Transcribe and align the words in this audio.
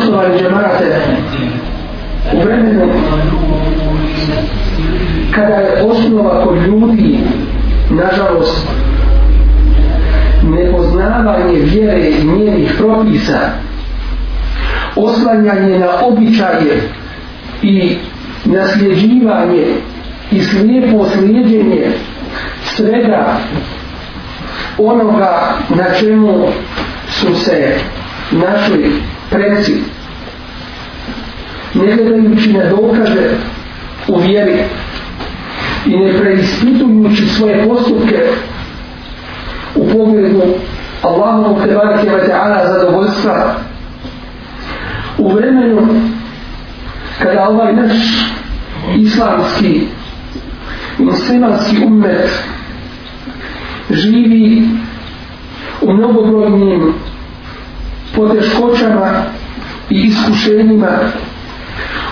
sunnova 0.00 0.26
i 0.26 0.38
džemata 0.38 0.84
u 2.34 2.44
vremenu 2.44 2.92
kada 5.34 5.54
je 5.54 5.82
osnova 5.82 6.44
kod 6.44 6.56
ljudi, 6.66 7.18
nažalost, 7.90 8.66
nepoznavanje 10.42 11.58
vjere 11.58 12.10
i 12.10 12.24
njenih 12.24 12.74
propisa, 12.78 13.38
oslanjanje 14.96 15.78
na 15.78 15.88
običaje 16.06 16.82
i 17.62 17.96
nasljeđivanje 18.44 19.66
i 20.30 20.40
slijepo 20.40 21.06
slijedjenje 21.08 21.86
svega 22.64 23.36
onoga 24.78 25.58
na 25.68 25.84
čemu 26.00 26.46
su 27.08 27.34
se 27.34 27.74
našli 28.32 29.17
preci 29.30 29.74
ne 31.74 31.96
gledajući 31.96 32.52
na 32.52 32.64
dokaze 32.64 33.30
u 34.08 34.18
vjeri 34.18 34.58
i 35.86 35.96
ne 35.96 36.18
preispitujući 36.18 37.28
svoje 37.28 37.68
postupke 37.68 38.22
u 39.74 39.88
pogledu 39.92 40.42
Allahovog 41.02 41.62
tebareke 41.62 42.10
ve 42.10 42.28
ta'ala 42.28 42.66
zadovoljstva 42.72 43.54
u 45.18 45.32
vremenu 45.32 45.88
kada 47.22 47.48
ovaj 47.48 47.72
naš 47.72 47.94
islamski 48.96 49.80
muslimanski 50.98 51.76
ummet 51.86 52.42
živi 53.90 54.68
u 55.80 55.92
mnogobrojnim 55.92 56.94
poteškoćama 58.18 59.22
i 59.90 60.00
iskušenjima. 60.00 60.88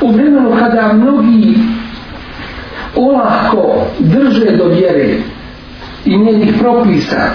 U 0.00 0.12
vremenu 0.12 0.56
kada 0.58 0.92
mnogi 0.92 1.54
olahko 2.96 3.86
drže 3.98 4.56
do 4.56 4.64
vjere 4.64 5.14
i 6.04 6.18
njenih 6.18 6.54
propisa 6.58 7.30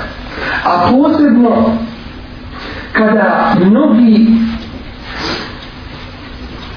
a 0.65 0.89
posebno 0.91 1.77
kada 2.93 3.55
mnogi 3.65 4.27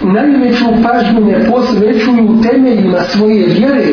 najveću 0.01 0.65
pažnju 0.65 1.21
ne 1.21 1.51
posvećuju 1.51 2.41
temeljima 2.43 3.01
svoje 3.01 3.47
vjere 3.47 3.85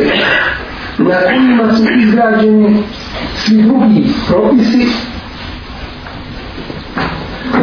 na 0.98 1.16
kojima 1.28 1.76
su 1.76 1.83
izgrađeni 2.00 2.83
svi 3.36 3.61
drugi 3.61 4.04
propisi 4.28 4.88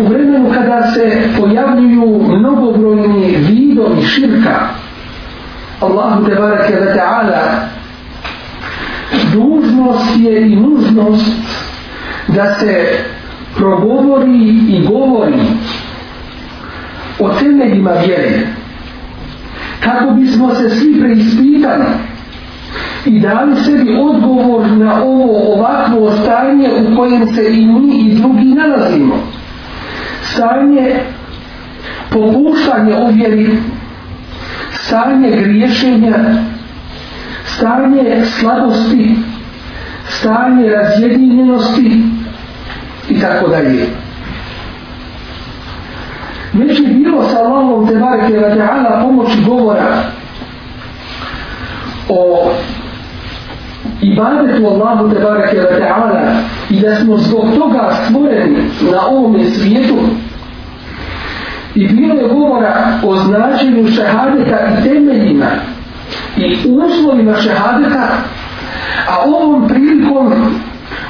u 0.01 0.09
vremenu 0.09 0.51
kada 0.55 0.83
se 0.87 1.23
pojavljuju 1.41 2.23
mnogobrojni 2.29 3.37
vidovi 3.37 4.03
širka. 4.03 4.69
Allahu 5.81 6.25
te 6.25 6.35
barake 6.35 6.75
wa 6.75 6.95
ta'ala 6.95 7.69
dužnost 9.33 10.17
je 10.17 10.53
i 10.53 10.57
nužnost 10.57 11.33
da 12.29 12.55
se 12.55 12.99
progovori 13.57 14.49
i 14.69 14.87
govori 14.89 15.41
o 17.19 17.29
temeljima 17.29 17.91
vjere 17.91 18.47
kako 19.81 20.11
bismo 20.11 20.55
se 20.55 20.71
svi 20.71 21.01
preispitali 21.01 21.85
i 23.07 23.21
dali 23.21 23.57
sebi 23.57 23.97
odgovor 24.01 24.67
na 24.71 25.03
ovo 25.03 25.55
ovakvo 25.55 26.13
stanje 26.13 26.69
u 26.83 26.97
kojem 26.97 27.27
se 27.27 27.45
i 27.53 27.67
mi 27.67 27.99
i 27.99 28.15
drugi 28.15 28.45
nalazimo 28.45 29.15
stanje 30.33 31.01
popuštanje 32.11 32.95
u 32.97 33.13
stanje 34.73 35.31
griješenja 35.31 36.15
stanje 37.45 38.25
slabosti 38.25 39.15
stanje 40.09 40.69
razjedinjenosti 40.71 42.03
i 43.09 43.21
tako 43.21 43.49
dalje. 43.49 43.87
Već 46.53 46.81
je 46.81 46.87
bilo 46.87 47.23
sa 47.23 47.39
Allahom 47.39 47.89
te 47.89 47.95
bareke 47.95 48.35
wa 48.35 48.57
ta'ala 48.57 49.03
pomoći 49.03 49.39
govora 49.47 50.03
o 52.09 52.51
ibadetu 54.03 54.67
Allahu 54.67 55.11
te 55.15 55.21
bareke 55.21 55.57
wa 55.57 55.81
ta'ala 55.81 56.41
i 56.71 56.81
da 56.81 56.97
smo 56.97 57.17
zbog 57.17 57.45
toga 57.59 57.91
stvoreni 58.05 58.57
na 58.93 59.07
ovom 59.07 59.45
svijetu. 59.45 59.97
I 61.75 61.89
bilo 61.89 62.15
je 62.15 62.29
govora 62.29 62.99
o 63.05 63.17
značenju 63.17 63.89
šehadeta 63.89 64.59
i 64.67 64.83
temeljima 64.89 65.51
i 66.37 66.57
uslovima 66.69 67.35
šehadeta 67.35 68.09
a 69.09 69.23
ovom 69.27 69.69
prilikom 69.69 70.33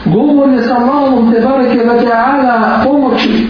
govor 0.04 0.48
je 0.48 0.62
sa 0.62 0.76
Allahom 0.76 1.32
te 1.32 1.40
bareke 1.40 1.78
wa 1.78 2.04
ta'ala 2.04 2.84
pomoći. 2.84 3.46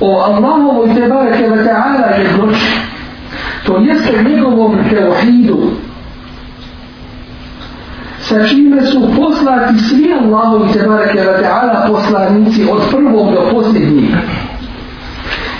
O 0.00 0.20
Allahovoj 0.20 0.94
te 0.94 1.08
bareke 1.08 1.48
wa 1.48 1.64
ta'ala 1.64 2.06
jednoći 2.18 2.78
to 3.66 3.76
jeste 3.76 4.22
njegovom 4.22 4.78
teohidu 4.90 5.58
sa 8.32 8.46
čime 8.48 8.82
su 8.82 9.00
poslati 9.16 9.78
svi 9.78 10.12
Allahovi 10.12 10.72
te 10.72 10.78
ve 10.78 10.86
wa 10.88 11.42
ta'ala 11.42 11.86
poslanici 11.88 12.66
od 12.70 12.80
prvog 12.90 13.34
do 13.34 13.50
posljednjeg. 13.50 14.10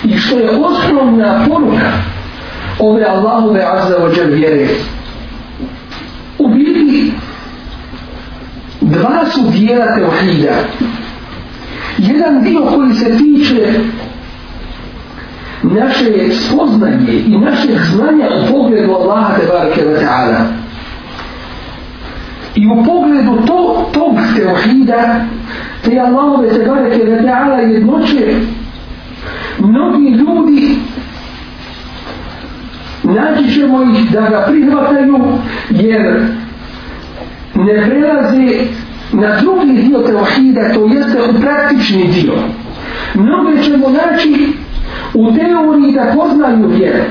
I 0.03 0.17
što 0.17 0.39
je 0.39 0.49
osnovna 0.49 1.45
poruka 1.49 1.91
ove 2.79 3.05
Allahove 3.05 3.65
azza 3.73 3.95
wa 3.97 4.17
jal 4.17 4.29
vjere? 4.29 4.67
U 6.39 6.47
biti 6.47 7.13
dva 8.81 9.25
su 9.25 9.41
dijela 9.51 9.85
teohida 9.95 10.55
jedan 11.97 12.43
dio 12.43 12.61
koji 12.61 12.93
se 12.93 13.17
tiče 13.17 13.73
naše 15.63 16.35
spoznanje 16.35 17.13
i 17.13 17.37
našeg 17.37 17.77
znanja 17.93 18.27
u 18.43 18.53
pogledu 18.53 18.93
Allaha 18.93 19.35
te 19.35 19.47
barake 19.47 19.81
wa 19.81 19.99
ta'ala 19.99 20.62
i 22.55 22.67
u 22.67 22.83
pogledu 22.83 23.45
to, 23.47 23.89
tog 23.93 24.15
teohida 24.35 25.25
te 25.83 25.99
Allahove 25.99 26.49
te 26.49 26.65
barake 26.69 27.03
wa 27.03 27.21
ta'ala 27.21 27.57
jednoće 27.57 28.35
mnogi 29.59 30.09
ljudi 30.09 30.77
naći 33.03 33.53
ćemo 33.53 33.83
ih 33.83 34.11
da 34.11 34.21
ga 34.21 34.45
prihvataju 34.47 35.19
jer 35.69 36.25
ne 37.55 37.89
prelaze 37.89 38.65
na 39.13 39.39
drugi 39.41 39.81
dio 39.81 39.99
teohida 39.99 40.73
to 40.73 40.85
jeste 40.85 41.21
u 41.29 41.41
praktični 41.41 42.07
dio. 42.07 42.33
Mnoge 43.13 43.63
ćemo 43.63 43.89
naći 43.89 44.47
u 45.13 45.31
teoriji 45.31 45.93
da 45.93 46.13
poznaju 46.15 46.67
vjeru 46.67 47.03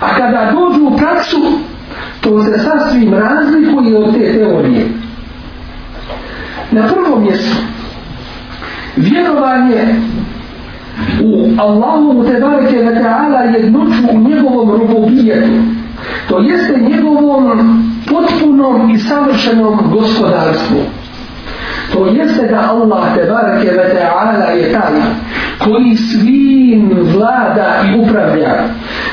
a 0.00 0.14
kada 0.16 0.52
dođu 0.52 0.86
u 0.86 0.96
praksu 0.96 1.36
što 2.30 2.44
se 2.44 2.58
sasvim 2.58 3.14
razlikuje 3.14 3.98
od 3.98 4.14
te 4.14 4.32
teorije. 4.32 4.86
Na 6.70 6.88
prvom 6.88 7.22
mjestu 7.22 7.56
vjerovanje 8.96 9.94
u 11.22 11.48
Allahu 11.58 12.24
te 12.24 12.40
bareke 12.40 12.76
ve 12.76 13.02
taala 13.02 13.40
jednoću 13.40 14.02
u 14.12 14.18
njegovom 14.18 14.70
rububijetu 14.70 15.62
to 16.28 16.38
jeste 16.38 16.80
njegovom 16.80 17.82
potpunom 18.08 18.90
i 18.90 18.98
savršenom 18.98 19.78
gospodarstvu. 19.92 20.80
To 21.92 22.06
jeste 22.06 22.46
da 22.46 22.70
Allah 22.70 23.14
te 23.14 23.30
bareke 23.30 23.76
ve 23.76 23.94
taala 23.94 24.44
je 24.44 24.72
taj 24.72 24.92
koji 25.64 25.96
svim 25.96 26.90
vlada 27.14 27.74
i 27.84 28.00
upravlja 28.00 28.64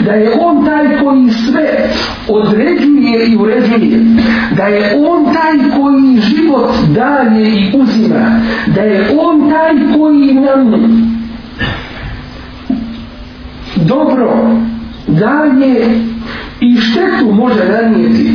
da 0.06 0.12
je 0.12 0.32
on 0.40 0.66
taj 0.66 0.98
koji 1.04 1.30
sve 1.30 1.90
određuje 2.28 3.28
i 3.28 3.38
uređuje. 3.38 4.00
Da 4.58 4.64
je 4.64 4.96
on 5.08 5.26
taj 5.26 5.80
koji 5.80 6.22
život 6.22 6.72
daje 6.96 7.50
i 7.50 7.72
uzima. 7.78 8.42
Da 8.76 8.82
je 8.82 9.18
on 9.20 9.50
taj 9.50 9.98
koji 9.98 10.34
nam 10.34 10.72
dobro 13.76 14.50
daje 15.08 16.02
i 16.62 16.78
štetu 16.78 17.34
može 17.34 17.66
nanijeti. 17.66 18.32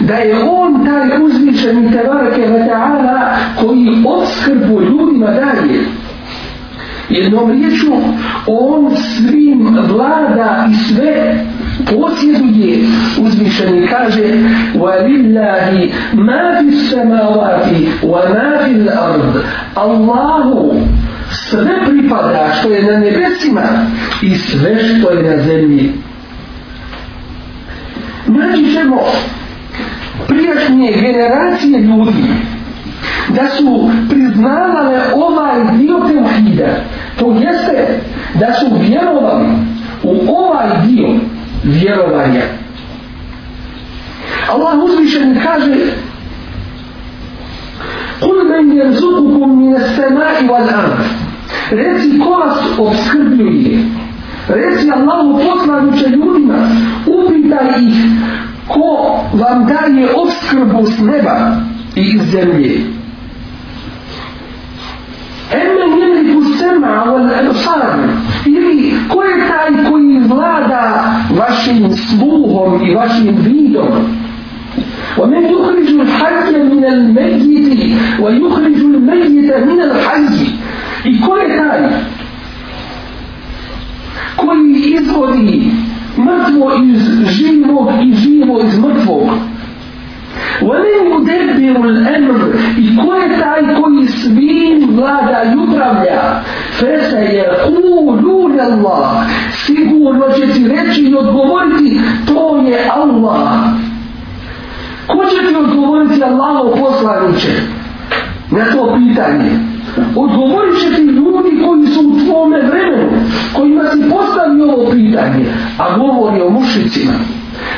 Da 0.00 0.14
je 0.14 0.42
on 0.42 0.86
taj 0.86 1.22
uzvišeni 1.22 1.92
tebareke 1.92 2.40
vata'ala 2.40 3.36
koji 3.60 4.02
odskrbu 4.06 4.80
ljudima 4.80 5.26
daje 5.26 5.86
jednom 7.08 7.50
riječu 7.50 7.92
on 8.46 8.96
svim 8.96 9.78
vlada 9.88 10.68
i 10.70 10.74
sve 10.74 11.44
posjeduje 11.84 12.78
uzvišeni 13.20 13.86
kaže 13.86 14.24
وَلِلَّهِ 14.74 15.90
ma 16.12 16.60
fi 16.60 16.66
السَّمَاوَاتِ 16.66 17.66
wa 18.02 18.20
ma 18.28 18.64
fi 18.64 18.74
l-ard 18.74 19.44
Allahu 19.74 20.80
sve 21.30 21.84
pripada 21.86 22.52
što 22.58 22.70
je 22.70 22.82
na 22.82 22.98
nebesima 22.98 23.62
i 24.22 24.34
sve 24.34 24.76
što 24.84 25.10
je 25.10 25.36
na 25.36 25.42
zemlji. 25.42 25.92
Naći 28.26 28.72
ćemo 28.72 28.96
prijašnje 30.28 30.92
generacije 30.92 31.80
ljudi 31.80 32.24
da 33.28 33.46
su 33.48 33.90
priznavale 34.10 35.00
ovaj 35.14 35.76
dio 35.78 35.96
teuhida. 36.08 36.68
To 37.18 37.32
jeste 37.32 38.00
da 38.34 38.52
su 38.52 38.66
vjerovali 38.80 39.46
u 40.02 40.36
ovaj 40.36 40.68
dio 40.86 41.08
vjerovanja. 41.64 42.42
Allah 44.48 44.84
uzvišen 44.84 45.40
kaže 45.42 45.76
Kul 48.20 48.44
men 48.48 48.76
jerzukukum 48.76 49.58
mine 49.60 49.80
semai 49.96 50.48
wal 50.48 50.68
ard. 50.68 51.00
Reci 51.70 52.18
ko 52.18 52.30
vas 52.30 52.58
obskrbljuje. 52.78 53.78
Reci 54.48 54.90
Allahu 54.90 55.40
poslaniče 55.44 56.08
ljudima. 56.08 56.68
Upitaj 57.06 57.82
ih 57.82 57.96
ko 58.68 59.20
vam 59.32 59.66
daje 59.66 60.08
obskrbu 60.14 60.86
s 60.86 60.98
neba 60.98 61.56
i 61.96 62.00
iz 62.00 62.30
zemlje. 62.30 62.95
Emen 65.51 65.99
jeliku 65.99 66.41
sema 66.57 67.03
wal 67.05 67.29
absar. 67.39 67.99
Ili 68.45 68.93
ko 69.09 69.23
je 69.23 69.47
taj 69.47 69.91
koji 69.91 70.19
vlada 70.27 71.15
vašim 71.39 71.91
sluhom 71.91 72.89
i 72.89 72.95
vašim 72.95 73.35
vidom? 73.45 74.21
ومن 75.17 75.43
يخرج 75.43 75.89
الحي 75.99 76.63
من 76.63 76.85
الميت 76.85 77.97
ويخرج 78.19 78.79
الميت 78.91 79.53
من 79.67 79.81
الحي 79.81 80.47
i 81.05 81.21
ko 81.21 81.37
je 81.37 81.57
taj 81.57 81.81
koji 84.35 84.95
izvodi 84.99 85.71
mrtvo 86.17 86.71
iz 86.83 87.01
živog 87.29 87.89
i 88.03 88.13
živo 88.13 88.61
iz 88.61 88.79
mrtvog 88.79 89.29
Ome 90.62 90.92
mu 91.08 91.80
u 91.80 91.82
l'emr 91.84 92.40
i 92.78 92.96
ko 92.96 93.14
je 93.14 93.40
taj 93.40 93.74
koji 93.74 94.08
svim 94.08 94.96
vlada 94.96 95.42
i 95.44 95.56
upravlja? 95.68 96.42
Fesa 96.78 97.16
je 97.16 97.44
kulu 97.66 97.96
Allah. 98.60 99.26
Sigurno 99.52 100.24
će 100.36 100.52
ti 100.52 100.68
reći 100.68 101.00
i 101.00 101.14
odgovoriti 101.14 102.00
to 102.26 102.56
je 102.56 102.90
Allah. 102.94 103.48
Ko 105.06 105.24
će 105.24 105.48
ti 105.48 105.56
odgovoriti 105.56 106.22
Allah 106.22 106.64
u 106.64 106.84
poslaniće? 106.84 107.50
Na 108.50 108.64
to 108.72 108.98
pitanje. 108.98 109.50
Odgovorit 110.16 110.80
će 110.80 110.96
ti 110.96 111.02
ljudi 111.02 111.62
koji 111.64 111.86
su 111.86 112.00
u 112.00 112.18
tvome 112.24 112.60
vremenu, 112.60 113.10
kojima 113.54 113.84
si 113.84 114.10
postavio 114.10 114.64
ovo 114.64 114.90
pitanje, 114.90 115.44
a 115.78 115.98
govori 115.98 116.42
o 116.42 116.50
mušicima. 116.50 117.12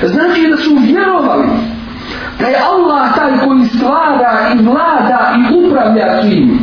Znači 0.02 0.48
da 0.50 0.56
su 0.56 0.70
vjerovali, 0.80 1.48
da 2.40 2.46
je 2.46 2.56
Allah 2.72 3.14
taj 3.14 3.38
koji 3.46 3.64
stvara 3.64 4.38
i 4.54 4.62
vlada 4.62 5.34
i 5.38 5.66
upravlja 5.66 6.22
svim. 6.22 6.58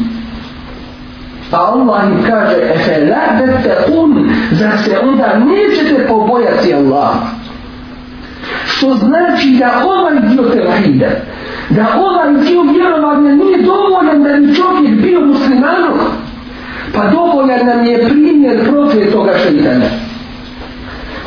Pa 1.52 1.58
Allah 1.58 2.04
im 2.08 2.24
kaže, 2.28 2.56
efe 2.74 3.08
la 3.10 3.40
bete 3.40 3.94
un, 3.98 4.30
zar 4.52 4.78
se 4.78 5.00
onda 5.00 5.40
nećete 5.46 6.08
pobojati 6.08 6.74
Allah. 6.74 7.16
Što 8.66 8.94
znači 8.96 9.58
da 9.60 9.84
ovaj 9.86 10.20
dio 10.22 10.44
tevahida, 10.44 11.10
da 11.70 11.86
ovaj 11.98 12.34
dio 12.34 12.62
vjerovanja 12.62 13.32
nije 13.36 13.62
dovoljan 13.62 14.24
da 14.24 14.30
bi 14.30 14.56
čovjek 14.56 15.02
bio 15.02 15.20
muslimanom, 15.22 16.00
pa 16.94 17.08
dovoljan 17.08 17.66
nam 17.66 17.86
je 17.86 18.10
primjer 18.10 18.70
profet 18.70 19.14
šeitana 19.44 20.05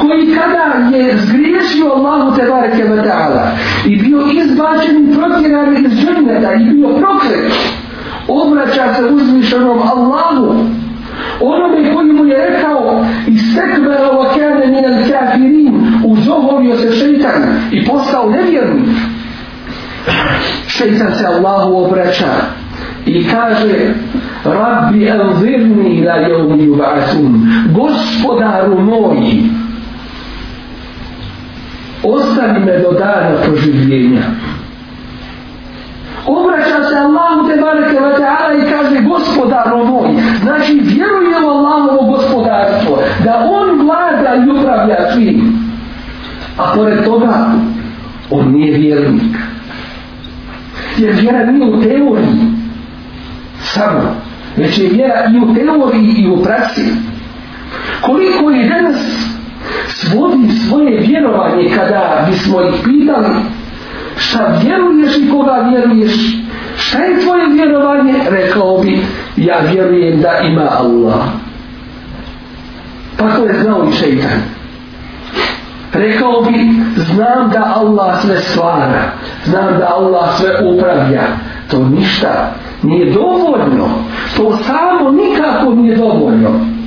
koji 0.00 0.34
kada 0.34 0.96
je 0.96 1.18
zgriješio 1.18 1.92
Allahu 1.96 2.36
te 2.36 2.42
bareke 2.50 2.84
ta'ala 2.84 3.50
i 3.86 3.96
bio 3.96 4.18
izbačen 4.44 4.96
i 5.04 5.14
protjeran 5.14 5.76
iz 5.76 5.92
dženneta 5.92 6.54
i 6.54 6.64
bio 6.64 6.88
prokret 6.88 7.52
obraća 8.28 8.94
se 8.94 9.04
uzvišenom 9.04 9.78
Allahu 9.78 10.64
onome 11.40 11.94
koji 11.94 12.12
mu 12.12 12.24
je 12.24 12.36
rekao 12.36 13.04
istekbera 13.26 14.08
wa 14.12 14.34
kane 14.34 14.66
min 14.66 14.84
al 14.84 15.02
kafirin 15.10 16.02
uzoholio 16.04 16.76
se 16.76 16.92
šeitan 16.92 17.42
i 17.72 17.86
postao 17.86 18.30
nevjernik. 18.30 18.88
Šeitan 20.66 21.14
se 21.14 21.26
Allahu 21.26 21.84
obraća 21.84 22.32
i 23.06 23.28
kaže 23.28 23.94
Rabbi 24.44 25.10
anzirni 25.10 25.90
ila 25.90 26.12
jevmi 26.12 26.66
yub'asun 26.66 27.40
gospodaru 27.74 28.80
moji 28.80 29.50
ostavi 32.02 32.60
me 32.60 32.78
do 32.78 32.92
dana 32.92 33.36
proživljenja. 33.44 34.22
Obraća 36.26 36.88
se 36.88 36.96
Allahu 36.96 37.48
te 37.48 37.60
bareke 37.60 37.96
wa 38.00 38.12
ta'ala 38.20 38.52
i 38.58 38.70
kaže 38.70 39.00
gospodaru 39.00 39.84
moj 39.84 40.10
znači 40.42 40.72
vjeruje 40.72 41.46
u 41.46 41.48
Allahovo 41.48 42.12
gospodarstvo 42.12 42.98
da 43.24 43.48
on 43.50 43.86
vlada 43.86 44.34
i 44.34 44.58
upravlja 44.58 45.12
svim 45.14 45.68
a 46.58 46.72
pored 46.74 47.04
toga 47.04 47.50
on 48.30 48.52
nije 48.52 48.78
vjernik. 48.78 49.36
Jer 50.98 51.14
vjera 51.14 51.46
nije 51.46 51.70
u 51.70 51.82
teoriji 51.82 52.58
samo 53.62 54.16
već 54.56 54.78
je 54.78 54.88
vjera 54.88 55.24
i 55.34 55.38
u 55.38 55.54
teoriji 55.54 56.14
i 56.18 56.28
u 56.28 56.42
praksi. 56.42 56.84
Koliko 58.02 58.50
je 58.50 58.68
danas 58.68 58.96
svodi 59.98 60.48
svoje 60.68 61.00
vjerovanje 61.00 61.70
kada 61.76 62.26
bismo 62.28 62.62
ih 62.62 62.74
pitali 62.84 63.36
šta 64.16 64.58
vjeruješ 64.62 65.16
i 65.16 65.30
koga 65.30 65.68
vjeruješ? 65.70 66.12
Šta 66.76 66.98
je 66.98 67.20
tvoje 67.20 67.48
vjerovanje? 67.48 68.14
Rekao 68.30 68.78
bi 68.78 69.00
ja 69.36 69.58
vjerujem 69.72 70.20
da 70.20 70.38
ima 70.38 70.68
Allah. 70.78 71.20
Tako 73.16 73.44
je 73.44 73.62
znao 73.62 73.88
i 73.88 73.92
šeitan. 73.92 74.40
Rekao 75.92 76.42
bi 76.42 76.58
znam 76.96 77.50
da 77.50 77.72
Allah 77.76 78.22
sve 78.22 78.36
stvara 78.36 79.02
znam 79.44 79.78
da 79.78 79.94
Allah 79.96 80.36
sve 80.36 80.50
upravlja. 80.68 81.22
To 81.70 81.88
ništa 81.88 82.52
nije 82.82 83.12
dovoljno. 83.12 83.88
To 84.36 84.58
samo 84.66 85.10
nikako 85.10 85.74
nije 85.74 85.96
dovoljno. 85.96 86.77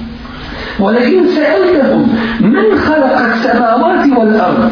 ولكن 0.82 1.26
سألتهم 1.28 2.08
من 2.42 2.78
خلق 2.78 3.18
السماوات 3.20 4.18
والأرض؟ 4.18 4.72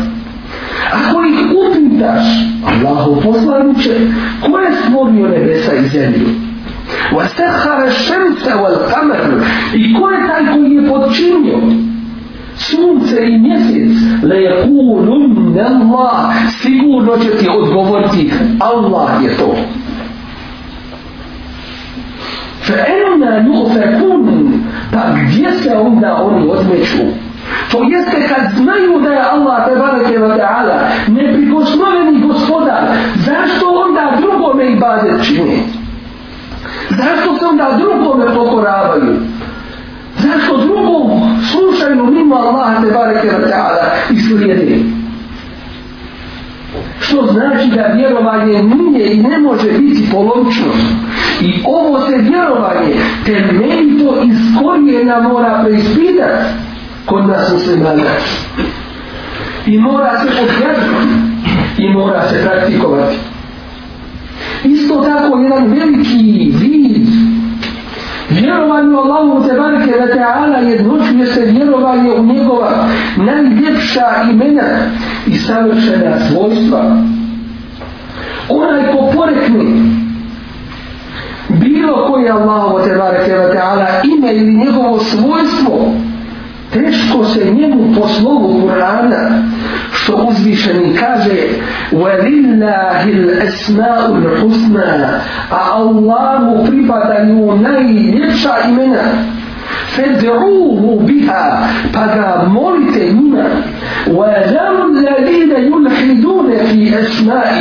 أقول 0.93 1.25
أوتنتاش 1.55 2.27
الله 2.73 3.19
فصل 3.19 3.73
كل 4.45 4.73
سبور 4.85 5.09
يونبسا 5.09 5.79
إزاني 5.79 6.23
وسخر 7.13 7.83
الشمس 7.83 8.47
والقمر. 8.47 9.43
يكون 9.73 10.13
تلكم 10.27 10.65
يبطشينيو 10.77 11.59
sunce 12.59 13.15
i 13.25 13.37
mjesec 13.37 13.91
le 14.23 14.35
je 14.35 14.63
kulun 14.63 15.53
Allah 15.53 16.35
الله 16.49 17.17
će 17.17 17.29
ti 17.37 17.47
odgovoriti 17.49 18.31
Allah 18.59 19.23
je 19.23 19.37
to 19.37 19.55
fa 22.67 22.73
enna 22.73 23.39
Pa 24.93 24.99
gdje 25.21 25.51
se 25.51 25.77
onda 25.77 26.17
oni 26.23 26.49
odmeću? 26.49 27.03
To 27.71 27.77
jeste 27.83 28.27
kad 28.27 28.51
znaju 28.55 28.99
da 28.99 29.09
je 29.09 29.21
Allah 29.31 29.65
te 29.67 29.75
bareke 29.75 30.19
wa 30.19 30.37
ta'ala 30.37 30.77
neprikosnoveni 31.07 32.27
gospodar, 32.27 32.83
zašto 33.15 33.65
onda 33.85 34.17
drugome 34.21 34.71
ibadet 34.71 35.25
čini? 35.25 35.63
Zašto 36.89 37.35
se 37.35 37.45
onda 37.45 37.77
drugome 37.77 38.25
pokoravaju? 38.35 39.15
Zašto 40.17 40.57
drugom 40.57 41.21
slušaju 41.51 42.05
mimo 42.05 42.35
Allah 42.35 42.83
te 42.83 42.91
bareke 42.91 43.27
wa 43.27 43.51
ta'ala 43.51 43.85
i 44.11 44.19
slijedi? 44.19 44.98
Što 46.99 47.27
znači 47.31 47.69
da 47.75 47.93
vjerovanje 47.95 48.63
nije 48.63 49.13
i 49.13 49.17
ne 49.17 49.37
može 49.37 49.71
biti 49.71 50.09
polovično. 50.11 50.73
I 51.41 51.53
ovo 51.65 51.99
se 51.99 52.17
vjerovanje 52.17 52.95
temeljito 53.25 54.23
iz 54.23 54.37
korijena 54.61 55.21
mora 55.21 55.63
preispitati 55.63 56.45
kod 57.05 57.27
nas 57.27 57.53
muslimana. 57.53 58.03
I 59.65 59.77
mora 59.79 60.19
se 60.19 60.27
odgledati 60.27 60.89
i 61.77 61.93
mora 61.93 62.29
se 62.29 62.41
praktikovati. 62.43 63.17
Isto 64.63 64.95
tako 64.95 65.39
jedan 65.39 65.67
veliki 65.67 66.51
vid 66.59 67.18
vjerovanje 68.29 68.95
u 68.95 68.97
Allahu 68.97 69.47
te 69.47 69.53
barke 69.53 69.91
da 69.91 70.15
ta'ala 70.15 70.57
jednočuje 70.57 71.25
se 71.25 71.45
vjerovanje 71.45 72.11
u 72.11 72.23
njegova 72.23 72.87
najljepša 73.17 74.31
imena 74.31 74.67
i 75.27 75.35
savršena 75.35 76.19
svojstva. 76.19 76.79
Onaj 78.49 78.91
ko 78.91 79.11
porekne 79.15 79.65
bilo 81.49 82.07
koje 82.07 82.31
Allahu 82.31 82.79
te 82.87 82.95
bareke 82.95 83.31
ve 83.31 83.53
ta'ala 83.53 83.87
ime 84.03 84.33
ili 84.33 84.53
njegovo 84.53 84.99
svojstvo 84.99 85.93
teško 86.72 87.24
se 87.24 87.50
njemu 87.50 87.94
po 88.00 88.08
slovu 88.08 88.62
Kur'ana 88.62 89.42
što 89.92 90.26
uzvišeni 90.28 90.96
kaže 90.96 91.38
وَلِلَّهِ 91.92 93.02
الْأَسْمَاءُ 93.18 94.06
الْحُسْنَى 94.22 94.90
a 95.50 95.72
Allahu 95.72 96.66
pripadaju 96.66 97.58
najljepša 97.60 98.54
imena 98.68 99.06
فَدْعُوهُ 99.94 100.80
بِهَا 101.06 101.68
pa 101.92 102.06
ga 102.06 102.46
molite 102.48 103.12
njima 103.12 103.44
وَذَرُ 104.06 104.74
الَّذِينَ 104.90 105.52
يُلْحِدُونَ 105.70 106.48
فِي 106.68 106.80
أَسْمَائِ 107.02 107.56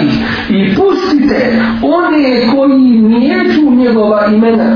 i 0.49 0.75
pustite 0.75 1.61
one 1.81 2.51
koji 2.55 3.01
nijeću 3.01 3.71
njegova 3.71 4.25
imena 4.25 4.69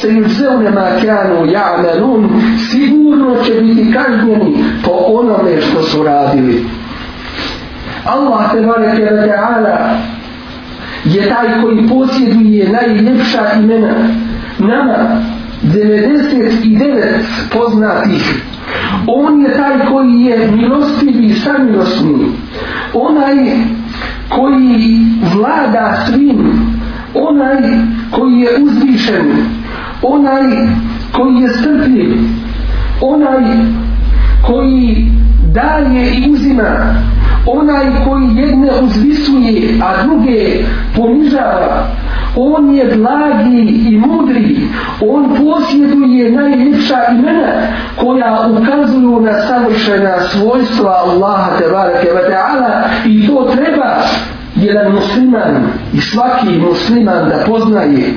se 0.00 0.08
yužzevne 0.08 0.70
ma 0.70 0.86
kanu 1.00 1.46
ja'malun 1.46 2.28
sigurno 2.70 3.36
će 3.44 3.52
biti 3.52 3.92
kažnjeni 3.92 4.64
po 4.84 4.90
onome 5.06 5.60
što 5.60 5.82
su 5.82 6.02
radili. 6.02 6.64
Allah 8.04 8.52
te 8.52 8.60
bareke 8.60 9.02
ve 9.02 9.28
ta'ala 9.28 9.96
je 11.04 11.28
taj 11.28 11.62
koji 11.62 11.88
posjeduje 11.88 12.68
najljepša 12.68 13.52
imena. 13.62 13.94
Nama 14.58 15.22
99 15.62 16.98
poznatih. 17.52 18.44
On 19.06 19.40
je 19.40 19.56
taj 19.56 19.86
koji 19.92 20.20
je 20.20 20.50
milostiv 20.52 21.24
i 21.24 21.34
samilosni. 21.34 22.26
Onaj 22.94 23.36
koji 24.28 24.98
vlada 25.34 26.06
svim. 26.06 26.52
Onaj 27.14 27.62
koji 28.10 28.40
je 28.40 28.48
uzvišen 28.62 29.59
onaj 30.02 30.42
koji 31.12 31.36
je 31.42 31.48
strpljiv 31.48 32.18
onaj 33.00 33.42
koji 34.46 35.06
daje 35.52 36.10
i 36.14 36.30
uzima 36.32 36.94
onaj 37.46 37.84
koji 38.04 38.42
jedne 38.42 38.68
uzvisuje 38.82 39.80
a 39.82 40.02
druge 40.02 40.64
ponižava 40.96 41.86
on 42.36 42.74
je 42.74 42.84
blagi 42.96 43.88
i 43.88 43.98
mudri 43.98 44.60
on 45.08 45.28
posjeduje 45.28 46.32
najljepša 46.32 46.96
imena 47.12 47.52
koja 47.96 48.48
ukazuju 48.50 49.20
na 49.20 49.32
savršena 49.32 50.20
svojstva 50.20 50.90
Allaha 50.90 51.58
te 51.58 51.64
barake 51.72 52.08
wa 52.08 52.30
ta'ala 52.30 52.82
i 53.06 53.26
to 53.26 53.50
treba 53.56 53.96
jedan 54.56 54.92
musliman 54.92 55.62
i 55.92 56.00
svaki 56.00 56.58
musliman 56.58 57.28
da 57.28 57.44
poznaje 57.46 58.14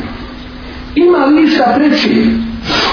ima 0.95 1.25
li 1.25 1.41
ništa 1.41 1.63
preći 1.75 2.27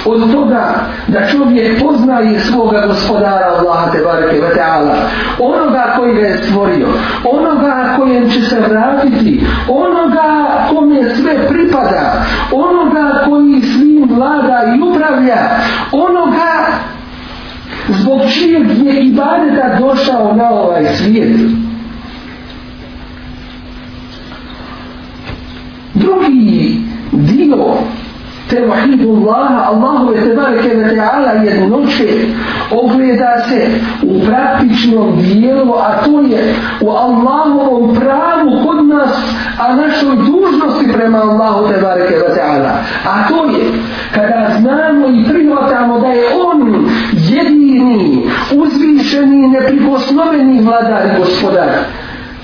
od 0.04 0.32
toga 0.32 0.74
da 1.08 1.28
čovjek 1.28 1.82
poznaje 1.82 2.40
svoga 2.40 2.86
gospodara 2.86 3.56
Allaha 3.58 3.92
te 3.92 3.98
bareke 4.04 4.40
ve 4.40 4.54
taala 4.54 4.94
onoga 5.38 5.94
koji 5.96 6.14
ga 6.14 6.20
je 6.20 6.38
stvorio 6.42 6.88
onoga 7.24 7.96
kojem 7.96 8.30
će 8.30 8.42
se 8.42 8.60
vratiti 8.68 9.40
onoga 9.68 10.30
kome 10.70 11.14
sve 11.14 11.48
pripada 11.48 12.24
onoga 12.52 13.24
koji 13.24 13.62
svim 13.62 14.08
vlada 14.10 14.74
i 14.76 14.80
upravlja 14.90 15.38
onoga 15.92 16.66
zbog 17.88 18.20
čijeg 18.32 18.86
je 18.86 19.04
ibadeta 19.04 19.76
došao 19.78 20.36
na 20.36 20.50
ovaj 20.50 20.84
svijet. 20.96 21.36
Drugi 25.94 26.89
dio 27.26 27.76
Tevhidullaha, 28.50 29.66
Allahove 29.70 30.24
tebareke 30.24 30.74
ve 30.74 30.96
ta'ala 30.96 31.32
jednoće 31.44 32.08
ogleda 32.70 33.44
se 33.48 33.70
u 34.02 34.20
praktičnom 34.26 35.16
dijelu, 35.16 35.72
a 35.72 36.04
to 36.04 36.20
je 36.20 36.54
u 36.80 36.90
Allahovom 36.90 37.96
pravu 37.96 38.50
kod 38.66 38.86
nas, 38.86 39.34
a 39.58 39.76
našoj 39.76 40.16
dužnosti 40.16 40.92
prema 40.92 41.18
Allahu 41.18 41.68
tebareke 41.72 42.14
ve 42.14 42.34
ta'ala. 42.34 42.72
A 43.06 43.28
to 43.28 43.44
je 43.44 43.64
kada 44.14 44.50
znamo 44.60 45.06
i 45.08 45.24
prihvatamo 45.28 46.00
da 46.00 46.06
je 46.06 46.24
On 46.46 46.86
jedini, 47.12 48.22
uzvišeni, 48.56 49.48
neprikosnoveni 49.48 50.62
vladar 50.62 51.06
i 51.06 51.18
gospodar 51.18 51.68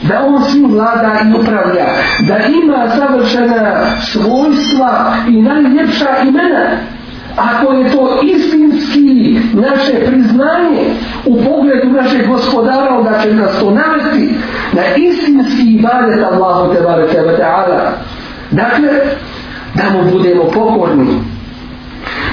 da 0.02 0.24
on 0.26 0.42
svim 0.42 0.70
vlada 0.70 1.12
i 1.24 1.40
upravlja, 1.40 1.86
da 2.28 2.36
ima 2.36 2.90
savršena 2.96 3.86
svojstva 4.00 5.14
i 5.28 5.42
najljepša 5.42 6.08
imena, 6.22 6.66
ako 7.36 7.72
je 7.72 7.90
to 7.90 8.20
istinski 8.22 9.40
naše 9.52 10.06
priznanje 10.06 10.84
u 11.26 11.36
pogledu 11.44 11.92
našeg 12.02 12.26
gospodara, 12.28 12.98
onda 12.98 13.18
će 13.22 13.34
nas 13.34 13.58
to 13.58 13.70
navesti 13.70 14.34
na 14.72 14.82
istinski 14.96 15.62
ibadet 15.62 16.24
Allahu 16.32 16.74
te 16.74 16.80
bareke 16.80 17.20
ve 17.20 17.36
ta'ala. 17.38 17.90
Dakle, 18.50 18.88
da 19.74 19.84
mu 19.90 20.10
budemo 20.10 20.44
pokorni. 20.44 21.35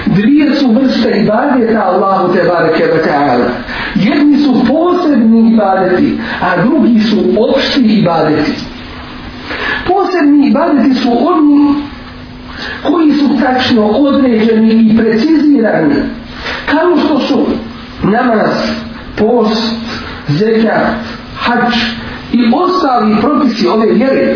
Dvije 0.05 0.55
su 0.55 0.71
vrste 0.71 1.09
ibadeta 1.09 1.83
Allahu 1.85 2.33
te 2.33 2.43
bareke 2.43 2.83
ve 2.83 3.03
ta'ala. 3.03 3.49
Jedni 3.95 4.37
su 4.37 4.53
posebni 4.67 5.53
ibadeti, 5.53 6.17
a 6.41 6.61
drugi 6.63 6.99
su 6.99 7.17
opšti 7.49 7.81
ibadeti. 7.81 8.51
Posebni 9.87 10.47
ibadeti 10.47 10.95
su 10.95 11.09
oni 11.09 11.75
koji 12.83 13.11
su 13.11 13.29
tačno 13.43 13.85
određeni 13.85 14.73
i 14.73 14.97
precizirani, 14.97 15.95
kao 16.71 16.97
što 16.97 17.19
su 17.19 17.45
namaz, 18.03 18.51
post, 19.17 19.73
zekat, 20.27 20.87
hač 21.35 21.75
i 22.33 22.39
ostali 22.55 23.15
propisi 23.21 23.67
ove 23.67 23.91
vjere. 23.91 24.35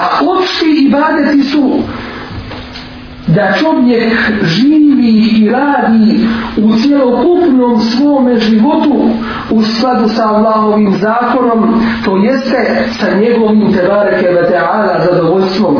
A 0.00 0.24
opšti 0.38 0.86
ibadeti 0.88 1.42
su 1.42 1.78
da 3.26 3.52
čovjek 3.52 4.12
živi 4.42 5.40
i 5.40 5.50
radi 5.50 6.26
u 6.56 6.76
cijelokupnom 6.76 7.80
svome 7.80 8.38
životu 8.38 9.10
u 9.50 9.62
skladu 9.62 10.08
sa 10.08 10.28
Allahovim 10.28 10.94
zakonom, 11.00 11.80
to 12.04 12.16
jeste 12.16 12.86
sa 12.98 13.06
njegovim 13.18 13.72
tebareke 13.72 14.28
ve 14.28 14.50
ta'ala 14.50 15.04
zadovoljstvom. 15.04 15.76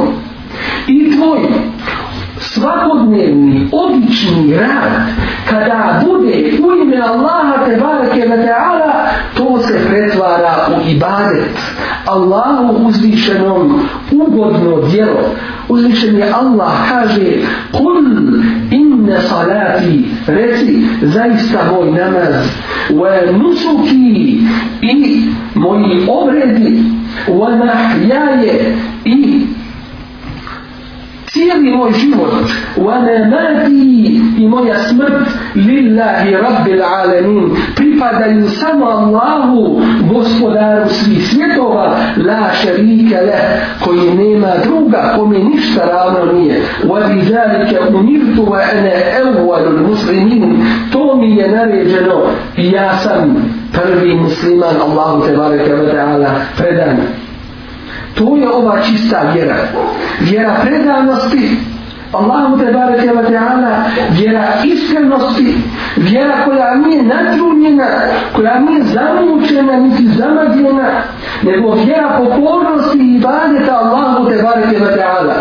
Svakodnevni, 2.85 3.69
odlični 3.73 4.57
rad, 4.57 4.93
kada 5.51 6.03
bude 6.07 6.53
u 6.63 6.83
ime 6.83 6.97
Allaha 6.97 7.65
tebareke 7.65 8.29
na 8.29 8.37
teala, 8.37 9.09
to 9.37 9.59
se 9.59 9.89
pretvara 9.89 10.69
u 10.77 10.91
ibadet. 10.91 11.59
Allahu 12.07 12.87
uzvišenom 12.87 13.81
ugodno 14.13 14.89
djelo. 14.91 15.35
Uzvišen 15.69 16.17
je 16.17 16.33
Allah 16.35 16.73
kaže 16.89 17.33
Kul 17.73 18.05
inne 18.71 19.21
salati 19.21 20.05
reci 20.27 20.87
zaista 21.03 21.59
moj 21.73 21.91
namaz 21.91 22.47
wa 22.91 23.33
nusuki 23.39 24.41
i 24.83 25.23
moji 25.55 26.07
obredi 26.09 26.83
wa 27.29 27.57
nahjaje 27.57 28.77
i 29.05 29.47
cijeli 31.35 31.77
moj 31.77 31.93
život. 31.93 32.33
وَنَا 32.77 33.17
مَاتِي 33.31 34.21
i 34.39 34.49
moja 34.49 34.75
smrt 34.89 35.27
lillahi 35.55 36.37
rabbil 36.37 36.83
alamin 36.83 37.57
pripadaju 37.77 38.49
samo 38.49 38.87
Allahu 38.87 39.81
gospodaru 40.13 40.89
svih 40.89 41.29
svjetova. 41.29 41.97
La 42.17 42.51
šarika 42.53 43.21
le 43.21 43.41
koji 43.85 44.15
nema 44.15 44.53
druga 44.65 45.15
kome 45.17 45.39
ništa 45.39 45.81
ravno 45.85 46.33
nije. 46.33 46.63
وَبِذَلِكَ 46.85 47.71
أُمِرْتُ 47.89 48.37
وَأَنَا 48.39 48.95
أَوَّلُ 49.23 49.65
الْمُسْلِمِينَ. 49.75 50.57
To 50.93 51.17
mi 51.17 51.37
je 51.37 51.51
naređeno. 51.51 52.23
Ja 52.57 52.99
sam 52.99 53.37
prvi 53.73 54.15
musliman. 54.15 54.77
Allahu 54.87 55.27
te 55.27 55.37
bareke 55.37 55.73
wa 55.73 55.93
ta'ala 55.93 56.29
predan. 56.59 57.24
To 58.15 58.37
je 58.37 58.49
ova 58.49 58.81
čista 58.83 59.31
vjera. 59.35 59.57
Vjera 60.21 60.57
predanosti, 60.65 61.57
Allahu 62.13 62.59
te 62.59 62.73
bareke 62.73 63.11
wa 63.11 63.23
ta'ala, 63.23 63.91
vjera 64.11 64.49
iskrenosti, 64.65 65.55
vjera 65.97 66.45
koja 66.45 66.75
nije 66.75 67.03
natrunjena, 67.03 67.87
koja 68.37 68.59
nije 68.61 68.83
zamučena, 68.83 69.77
niti 69.77 70.07
zamagljena, 70.07 71.03
nego 71.43 71.75
vjera 71.75 72.19
pokornosti 72.19 72.99
i 72.99 73.15
ibadeta 73.17 73.79
Allahu 73.79 74.31
te 74.31 74.43
bareke 74.43 74.79
wa 74.85 74.97
ta'ala. 74.99 75.35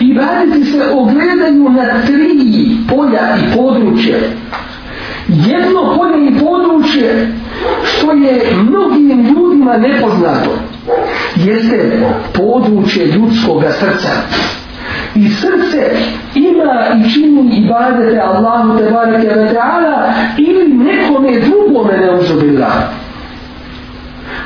Ibadeti 0.00 0.64
se 0.64 0.82
ogledaju 0.92 1.68
na 1.70 2.02
tri 2.06 2.76
polja 2.88 3.36
i 3.36 3.56
područje. 3.56 4.30
Jedno 5.28 5.96
polje 5.96 6.26
i 6.26 6.38
područje 6.38 7.32
što 7.84 8.12
je 8.12 8.56
mnogim 8.56 9.22
ljudima 9.22 9.76
nepoznato 9.76 10.50
jeste 11.36 12.06
područje 12.34 13.06
ljudskog 13.06 13.64
srca. 13.80 14.10
i 15.14 15.28
srce 15.28 15.90
ima 16.34 16.86
i 16.96 17.10
čini 17.10 17.56
ibadete 17.56 18.20
Allahu 18.20 18.78
te 18.78 18.90
bareke 18.90 19.28
ve 19.28 19.54
ta'ala 19.54 20.12
ili 20.38 20.68
nekome 20.68 21.40
drugome 21.40 21.98
ne 21.98 22.10
uzubila. 22.10 22.72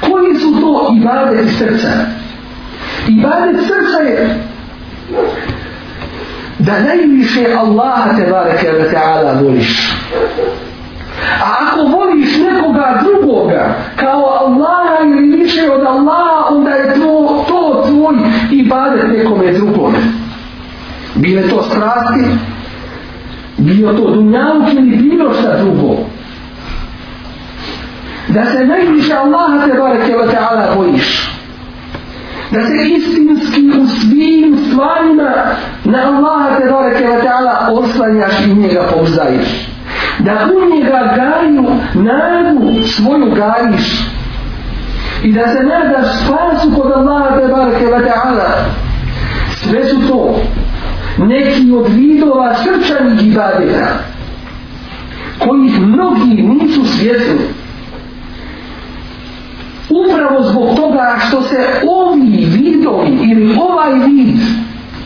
Koji 0.01 0.35
su 0.35 0.61
to 0.61 0.95
ibadeti 0.97 1.49
srca? 1.49 1.89
Ibadet 3.09 3.61
srca 3.61 4.03
je 4.03 4.39
da 6.59 6.81
najviše 6.81 7.55
Allaha 7.59 8.17
te 8.17 8.31
bareke 8.31 8.71
ve 8.73 8.91
ta'ala 8.93 9.43
voliš. 9.43 9.93
A 11.41 11.67
ako 11.67 11.81
voliš 11.83 12.39
nekoga 12.39 13.03
drugoga 13.05 13.75
kao 13.97 14.39
Allah 14.41 15.07
ili 15.07 15.37
više 15.37 15.71
od 15.71 15.87
Allaha, 15.87 16.47
onda 16.51 16.71
je 16.71 16.95
to, 16.95 17.45
to 17.49 17.85
tvoj 17.89 18.15
ibadet 18.51 19.19
nekome 19.19 19.53
drugome. 19.53 19.99
Bile 21.31 21.49
to 21.49 21.63
strasti, 21.63 22.25
bio 23.59 23.93
to 23.93 24.11
dunjavuk 24.15 24.73
ili 24.73 24.97
bilo 24.97 25.35
šta 25.35 25.59
drugo. 25.63 25.97
Da 28.29 28.45
se 28.45 28.65
najviše 28.65 29.15
Allaha 29.15 29.67
te 29.67 29.79
bareke 29.79 30.13
wa 30.13 30.31
ta'ala 30.31 30.77
bojiš. 30.77 31.31
Da 32.51 32.67
se 32.67 32.73
istinski 32.97 33.71
u 33.81 33.87
svim 33.87 34.59
stvarima 34.67 35.33
na 35.85 35.99
Allaha 36.07 36.61
te 36.61 36.71
bareke 36.71 37.05
wa 37.05 37.23
ta'ala 37.23 37.69
oslanjaš 37.71 38.47
i 38.47 38.55
njega 38.55 38.83
pouzdaješ 38.95 39.71
da 40.19 40.33
u 40.33 40.75
njega 40.75 41.15
gaju 41.17 41.65
nadu 41.95 42.83
svoju 42.87 43.35
gajiš 43.35 44.01
i 45.23 45.33
da 45.33 45.49
se 45.49 45.63
nadaš 45.63 46.07
spasu 46.25 46.83
kod 46.83 46.93
Allaha 46.93 47.37
te 47.37 47.49
bareke 47.49 47.85
wa 47.85 48.01
ta'ala 48.05 48.81
sve 49.63 49.85
su 49.85 50.09
to 50.09 50.41
neki 51.19 51.73
od 51.73 51.87
vidova 51.89 52.55
srčanih 52.55 53.27
ibadeta 53.27 53.87
kojih 55.39 55.81
mnogi 55.81 56.43
nisu 56.43 56.85
svjesni 56.85 57.39
upravo 59.91 60.43
zbog 60.43 60.77
toga 60.77 61.17
što 61.29 61.43
se 61.43 61.57
ovi 61.89 62.47
vidovi 62.57 63.19
ili 63.31 63.57
ovaj 63.61 63.93
vid 63.93 64.37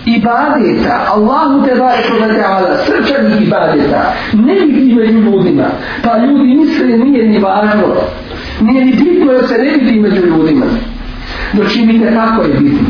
ibadeta, 0.06 1.06
Allahu 1.14 1.64
te 1.64 1.75
bareke 1.75 2.12
ve 2.20 2.40
taala, 2.40 2.76
srčanih 2.84 3.46
ibadeta, 3.46 4.12
ne 4.32 4.54
vidi 4.54 4.94
među 4.94 5.18
ljudima. 5.18 5.64
Pa 6.02 6.18
ljudi 6.18 6.54
misle 6.54 6.87
nije 6.87 7.28
ni 7.28 7.38
važno. 7.38 7.94
Nije 8.61 8.84
ni 8.84 8.92
bitno 8.92 9.32
jer 9.32 9.46
se 9.49 9.58
ne 9.58 9.70
vidi 9.70 10.00
među 10.00 10.26
ljudima. 10.26 10.66
Dočinite 11.52 12.14
kako 12.14 12.42
je 12.42 12.49
bitno. 12.49 12.88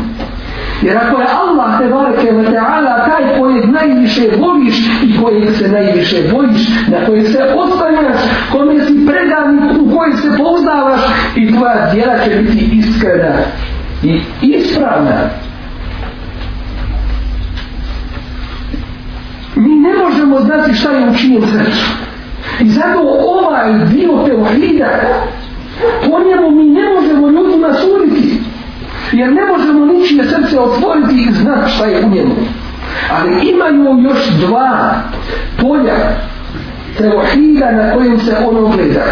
Jer 0.81 0.97
ako 0.97 1.21
je 1.21 1.27
Allah 1.27 1.79
te 1.79 1.87
bareke 1.87 2.31
ve 2.31 2.43
taala 2.43 3.05
taj 3.05 3.39
kojeg 3.39 3.65
najviše 3.69 4.21
voliš 4.39 4.77
i 5.03 5.17
kojeg 5.21 5.55
se 5.57 5.67
najviše 5.67 6.17
bojiš, 6.33 6.87
na 6.87 7.05
kojeg 7.05 7.27
se 7.27 7.43
ostavljaš, 7.55 8.21
kome 8.51 8.85
si 8.85 9.07
predan 9.07 9.79
u 9.79 9.97
kojeg 9.97 10.15
se 10.17 10.37
pouzdavaš 10.37 11.01
i 11.35 11.53
tvoja 11.53 11.91
djela 11.93 12.19
će 12.19 12.29
biti 12.29 12.69
iskrena 12.73 13.33
i 14.03 14.21
ispravna. 14.41 15.29
mi 19.55 19.75
ne 19.75 19.93
možemo 20.03 20.39
znati 20.39 20.73
šta 20.73 20.91
je 20.91 21.09
učinio 21.09 21.41
srcu. 21.41 21.85
I 22.59 22.69
zato 22.69 22.99
ovaj 23.27 23.73
dio 23.73 24.23
teohida, 24.25 24.89
po 26.01 26.19
njemu 26.19 26.51
mi 26.51 26.63
ne 26.69 26.93
možemo 26.93 27.27
ljudima 27.27 27.73
suditi. 27.73 28.34
Jer 29.11 29.33
ne 29.33 29.41
možemo 29.45 29.85
ničije 29.85 30.23
srce 30.23 30.59
otvoriti 30.59 31.25
i 31.29 31.33
znati 31.33 31.71
šta 31.71 31.85
je 31.85 32.05
u 32.05 32.09
njemu. 32.09 32.35
Ali 33.11 33.49
imaju 33.49 34.01
još 34.03 34.27
dva 34.29 34.93
polja 35.61 35.95
teohida 36.97 37.71
na 37.71 37.93
kojem 37.93 38.19
se 38.19 38.37
ono 38.47 38.67
gleda. 38.67 39.03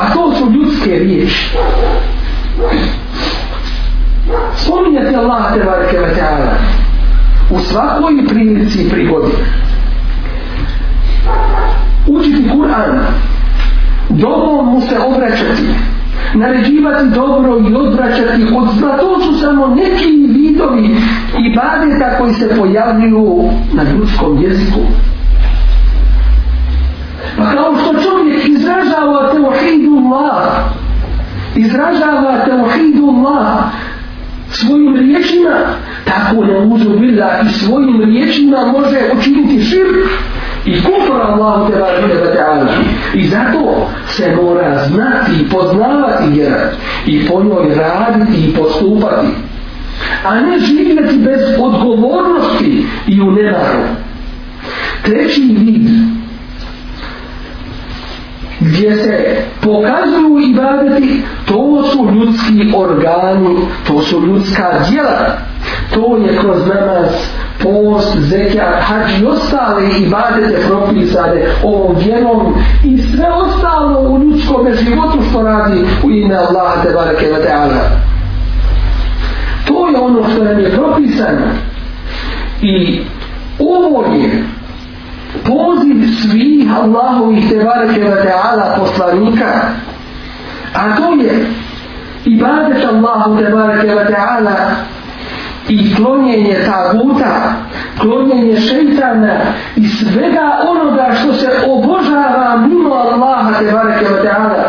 A 0.00 0.12
to 0.12 0.32
su 0.34 0.52
ljudske 0.52 0.90
riječi. 0.90 1.56
Spominjate 4.56 5.16
Allah 5.16 5.54
te 5.54 5.64
barke 5.64 5.98
vatala 5.98 6.54
u 7.50 7.58
svakoj 7.58 8.26
prilici 8.28 8.82
i 8.82 8.90
prigodi 8.90 9.32
učiti 12.08 12.50
Kur'an, 12.50 13.00
dobro 14.08 14.62
mu 14.62 14.80
se 14.80 14.98
obraćati, 14.98 15.62
naređivati 16.34 17.08
dobro 17.14 17.58
i 17.70 17.74
odvraćati 17.74 18.42
od 18.56 18.68
zla, 18.78 18.98
to 18.98 19.20
su 19.20 19.40
samo 19.40 19.66
neki 19.66 20.26
vidovi 20.28 20.96
i 21.38 21.56
badeta 21.56 22.18
koji 22.18 22.34
se 22.34 22.56
pojavljuju 22.58 23.50
na 23.72 23.82
ljudskom 23.82 24.42
jeziku. 24.42 24.80
Pa 27.36 27.50
kao 27.50 27.74
što 27.76 28.02
čovjek 28.02 28.48
izražava 28.48 29.32
teohidu 29.32 29.96
Allah, 29.96 30.46
izražava 31.56 32.44
teohidu 32.44 33.08
Allah 33.08 33.64
svojim 34.50 34.96
riječima, 34.96 35.56
tako 36.04 36.44
ne 36.44 36.58
uzubila 36.58 37.40
i 37.44 37.48
svojim 37.48 38.02
riječima 38.02 38.72
može 38.72 38.98
učiniti 39.18 39.64
širk 39.64 40.10
i 40.64 40.82
kufra 40.82 41.24
Allahu 41.28 41.72
te 41.72 41.78
barake 41.78 42.14
wa 42.14 42.34
ta'ala. 42.34 42.72
I 43.14 43.28
zato 43.28 43.88
se 44.08 44.36
mora 44.42 44.84
znati 44.84 45.32
i 45.40 45.48
poznavati 45.48 46.28
vjera 46.30 46.70
i 47.06 47.26
po 47.26 47.42
njoj 47.42 47.74
raditi 47.74 48.44
i 48.44 48.54
postupati. 48.54 49.28
A 50.24 50.40
ne 50.40 50.58
živjeti 50.58 51.18
bez 51.18 51.40
odgovornosti 51.58 52.86
i 53.06 53.20
u 53.20 53.30
nevaru. 53.30 53.82
Treći 55.02 55.40
vid 55.40 56.17
gdje 58.68 58.96
se 58.96 59.36
pokazuju 59.60 60.38
ibadeti, 60.50 61.22
to 61.46 61.82
su 61.82 62.08
ljudski 62.14 62.72
organi, 62.76 63.56
to 63.86 64.02
su 64.02 64.26
ljudska 64.26 64.72
djela. 64.90 65.38
To 65.94 66.16
je 66.16 66.38
kroz 66.38 66.58
namaz, 66.66 67.10
post, 67.62 68.18
zekijat, 68.18 68.82
hađ 68.82 69.20
i 69.20 69.26
ostale 69.26 69.82
ibadete 70.00 70.66
propisane 70.68 71.46
ovom 71.64 71.96
djelom 71.96 72.54
i 72.84 72.98
sve 72.98 73.26
ostalo 73.32 74.00
u 74.00 74.22
ljudskom 74.22 74.66
životu 74.84 75.18
što 75.30 75.42
radi 75.42 75.84
u 76.04 76.10
ime 76.10 76.34
Allaha 76.34 76.82
te 76.82 76.92
barake 76.94 77.26
wa 77.26 77.48
ta'ala. 77.48 77.82
To 79.66 79.88
je 79.88 80.00
ono 80.00 80.28
što 80.28 80.44
nam 80.44 80.58
je 80.58 80.70
propisano. 80.70 81.46
I 82.62 83.00
ovo 83.58 84.14
je 84.14 84.44
poziv 85.44 85.98
svih 86.22 86.68
Allahovih 86.82 87.48
tebareke 87.48 88.00
wa 88.04 88.18
ta'ala 88.22 88.78
poslanika. 88.78 89.74
A 90.74 90.96
to 90.96 91.14
je 91.22 91.46
ibadet 92.24 92.84
Allahu 92.84 93.36
tebareke 93.38 93.94
wa 93.94 94.04
ta'ala 94.04 94.56
i 95.68 95.94
klonjenje 95.94 96.56
taguta, 96.66 97.52
klonjenje 98.00 98.56
šeitana 98.56 99.36
i 99.76 99.88
svega 99.88 100.50
onoga 100.68 101.12
što 101.20 101.32
se 101.32 101.48
obožava 101.66 102.56
mimo 102.66 102.94
Allaha 102.94 103.58
te 103.58 103.72
bareke 103.72 104.04
wa 104.04 104.22
ta'ala. 104.24 104.64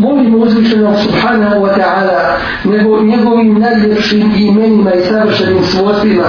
Molimo 0.00 0.38
uzvišenog 0.38 0.94
subhanahu 1.04 1.56
wa 1.64 1.72
ta'ala 1.78 2.38
nego 2.64 3.02
njegovim 3.02 3.58
najljepšim 3.58 4.32
imenima 4.36 4.94
i 4.94 5.00
savršenim 5.00 5.64
svojstvima 5.64 6.24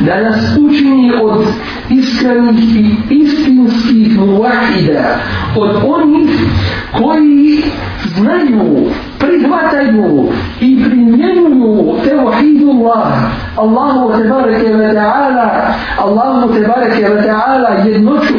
da 0.00 0.20
nas 0.20 0.56
učini 0.60 1.12
od 1.22 1.44
iskrenih 1.90 2.76
i 2.76 2.96
istinskih 3.10 4.18
muvahida 4.18 5.18
od 5.56 5.76
onih 5.86 6.30
koji 6.98 7.62
znaju, 8.16 8.90
prihvataju 9.18 10.28
i 10.60 10.84
primjenjuju 10.84 11.94
tevahidu 12.04 12.70
Allah 12.70 13.08
Allahu 13.56 14.22
tebareke 14.22 14.72
ve 14.72 14.94
ta'ala 14.94 15.74
Allahu 15.98 16.54
tebareke 16.54 17.08
ve 17.14 17.22
ta'ala 17.22 17.88
jednoću 17.88 18.34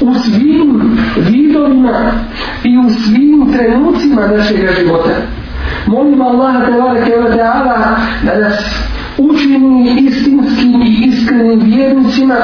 u 0.00 0.14
svim 0.14 0.98
vidovima 1.16 2.12
i 2.64 2.78
u 2.78 2.90
svim 2.90 3.52
trenucima 3.52 4.26
našeg 4.36 4.56
života. 4.78 5.10
Molim 5.86 6.22
Allaha 6.22 6.66
te 6.66 6.72
bareke 6.72 7.16
ve 7.16 7.36
ta'ala 7.36 7.96
da 8.24 8.38
nas 8.40 8.84
učini 9.18 10.00
istinskim 10.00 10.82
i 10.82 11.08
iskrenim 11.08 11.60
vjernicima 11.60 12.36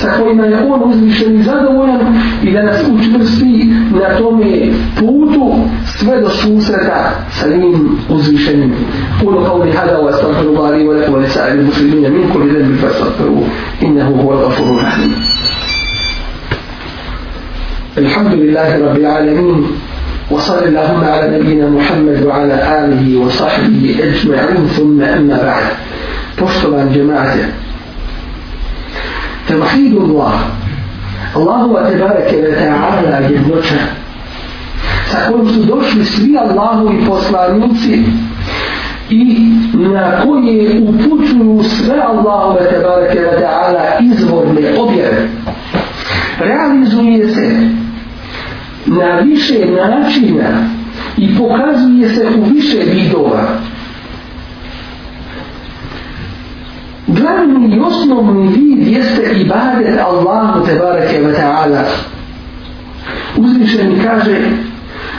sa 0.00 0.12
kojima 0.12 0.44
je 0.44 0.66
on 0.72 0.90
uzvišen 0.90 1.40
i 1.40 1.42
zadovoljan 1.42 2.20
i 2.42 2.52
da 2.52 2.62
nas 2.62 2.76
učvrsti 2.92 3.74
na 3.92 4.18
tome 4.18 4.72
putu 4.98 5.54
sve 5.98 6.20
do 6.20 6.28
susreta 6.28 7.10
sa 7.30 7.48
njim 7.48 7.98
uzvišenim. 8.08 8.74
Kulo 9.20 9.40
qavli 9.44 9.72
hada 9.72 9.98
wa 9.98 10.08
astagfiru 10.08 10.56
bari 10.56 10.84
wa 10.84 11.00
lakum 11.00 11.14
wa 11.14 11.18
lisa'ili 11.18 11.64
muslimina 11.64 12.08
min 12.08 12.28
kuli 12.32 12.52
zembi 12.52 12.78
fa 12.78 12.88
innahu 13.80 14.14
huwa 14.14 14.36
gafuru 14.36 14.76
rahim. 14.76 15.35
الحمد 17.98 18.32
لله 18.34 18.88
رب 18.88 18.96
العالمين 18.96 19.66
وصلى 20.30 20.64
الله 20.68 21.06
على 21.06 21.38
نبينا 21.38 21.68
محمد 21.70 22.22
وعلى 22.26 22.54
آله 22.84 23.18
وصحبه 23.18 23.96
أجمعين 24.02 24.66
ثم 24.66 25.02
أما 25.02 25.42
بعد. 25.42 25.64
تفتل 26.36 26.74
عن 26.74 26.92
جماعته 26.92 27.48
توحيد 29.48 29.94
الله. 29.96 30.34
الله 31.36 31.90
تبارك 31.90 32.30
وتعالى 32.34 33.28
جدوته 33.28 33.80
sa 35.06 35.18
kojim 35.28 35.48
su 35.48 35.64
došli 35.64 36.04
svi 36.04 36.38
Allahovi 36.38 37.06
poslanici 37.06 38.02
i 39.10 39.52
na 39.74 40.20
koje 40.22 40.80
upućuju 40.88 41.62
sve 41.62 42.00
Allahove 42.08 42.60
tebareke 42.70 43.18
wa 43.18 43.40
ta'ala 43.40 43.84
izvorne 44.00 44.80
objave. 44.80 45.28
Realizuje 46.38 47.28
se 47.28 47.85
na 48.85 49.19
više 49.19 49.65
načina 49.65 50.69
i 51.17 51.37
pokazuje 51.37 52.09
se 52.09 52.27
u 52.37 52.43
više 52.53 52.77
vidova. 52.93 53.47
Glavni 57.07 57.75
i 57.75 57.79
osnovni 57.79 58.47
vid 58.47 58.87
jeste 58.87 59.31
ibadet 59.41 59.99
Allahu 59.99 60.65
tebareke 60.65 61.21
wa 61.21 61.35
ta'ala. 61.35 61.83
Uzvišeni 63.37 64.03
kaže 64.03 64.37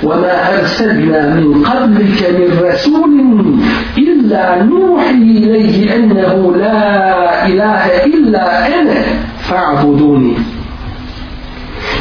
وما 0.03 0.59
أرسلنا 0.59 1.35
من 1.35 1.65
قبلك 1.65 2.21
من 2.38 2.67
رسول 2.67 3.12
إلا 3.99 4.62
نوحي 4.62 5.12
إليه 5.12 5.97
أنه 5.97 6.57
لا 6.57 7.47
إله 7.47 8.05
إلا 8.05 8.67
أنا 8.81 9.03
فاعبدوني 9.38 10.35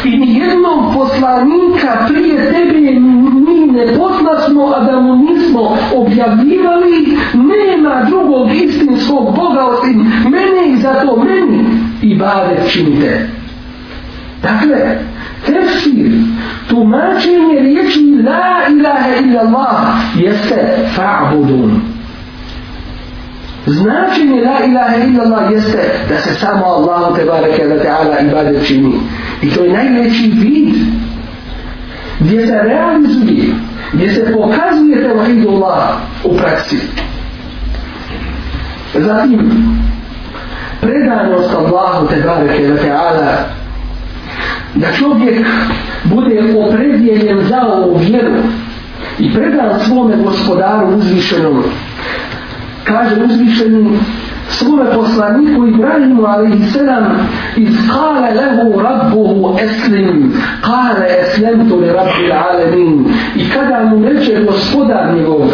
I 0.07 0.16
nijednog 0.16 0.95
poslanika 0.95 2.07
prije 2.09 2.53
tebe 2.53 3.01
mi 3.47 3.73
ne 3.73 3.87
poslasmo, 3.99 4.73
a 4.77 4.85
da 4.85 5.01
mu 5.01 5.16
nismo 5.16 5.77
objavljivali, 5.95 7.19
nema 7.35 8.05
drugog 8.09 8.53
istinskog 8.55 9.37
Boga 9.37 9.64
osim 9.66 10.12
mene 10.25 10.69
i 10.69 10.77
zato 10.77 11.25
meni 11.25 11.64
i 12.03 12.16
bade 12.19 12.62
činite. 12.69 13.29
Dakle, 14.42 14.99
tefsir, 15.47 16.12
tumačenje 16.69 17.61
riječi 17.61 18.01
la 18.27 18.75
ilaha 18.79 19.09
illallah 19.21 19.97
jeste 20.16 20.88
fa'budun. 20.97 21.96
Značenje 23.67 24.41
la 24.41 24.65
ilaha 24.65 24.97
illa 24.97 25.23
Allah 25.25 25.53
jeste 25.53 25.79
da 26.09 26.19
se 26.19 26.35
samo 26.35 26.65
Allahu 26.65 27.17
te 27.17 27.25
bareke 27.25 27.63
wa 27.67 27.83
ta'ala 27.83 28.21
ibadet 28.21 28.67
čini. 28.67 28.93
I 29.43 29.51
to 29.51 29.65
je 29.65 29.73
najveći 29.73 30.33
vid 30.35 30.75
gdje 32.21 32.47
se 32.47 32.61
realizuje, 32.63 33.55
gdje 33.93 34.15
se 34.15 34.33
pokazuje 34.33 35.03
tevahidullah 35.03 35.97
u 36.25 36.37
praksi. 36.37 36.77
Zatim, 38.95 39.51
predanost 40.81 41.55
Allahu 41.55 42.07
te 42.07 42.17
bareke 42.27 42.63
wa 42.63 42.79
ta'ala 42.79 43.37
da 44.75 44.93
čovjek 44.93 45.47
bude 46.05 46.41
opredjeljen 46.67 47.41
za 47.49 47.61
ovu 47.63 47.99
vjeru 47.99 48.43
i 49.19 49.35
predan 49.35 49.81
svome 49.81 50.17
gospodaru 50.17 50.97
uzvišenom 50.97 51.65
kaže 52.86 53.24
uzvišenim 53.24 54.00
svome 54.50 54.86
poslaniku 54.96 55.68
Ibrahimu 55.68 56.26
alaihi 56.26 56.72
sallam 56.72 57.28
iz 57.58 57.76
kale 57.88 58.32
lehu 58.34 58.82
rabbuhu 58.82 59.58
eslim 59.60 60.34
kale 60.62 61.06
eslemtu 61.22 61.80
li 61.80 61.88
rabbi 61.88 62.32
alamin 62.32 63.06
i 63.36 63.50
kada 63.50 63.84
mu 63.84 64.06
reče 64.06 64.44
gospodar 64.46 65.14
njegov 65.16 65.52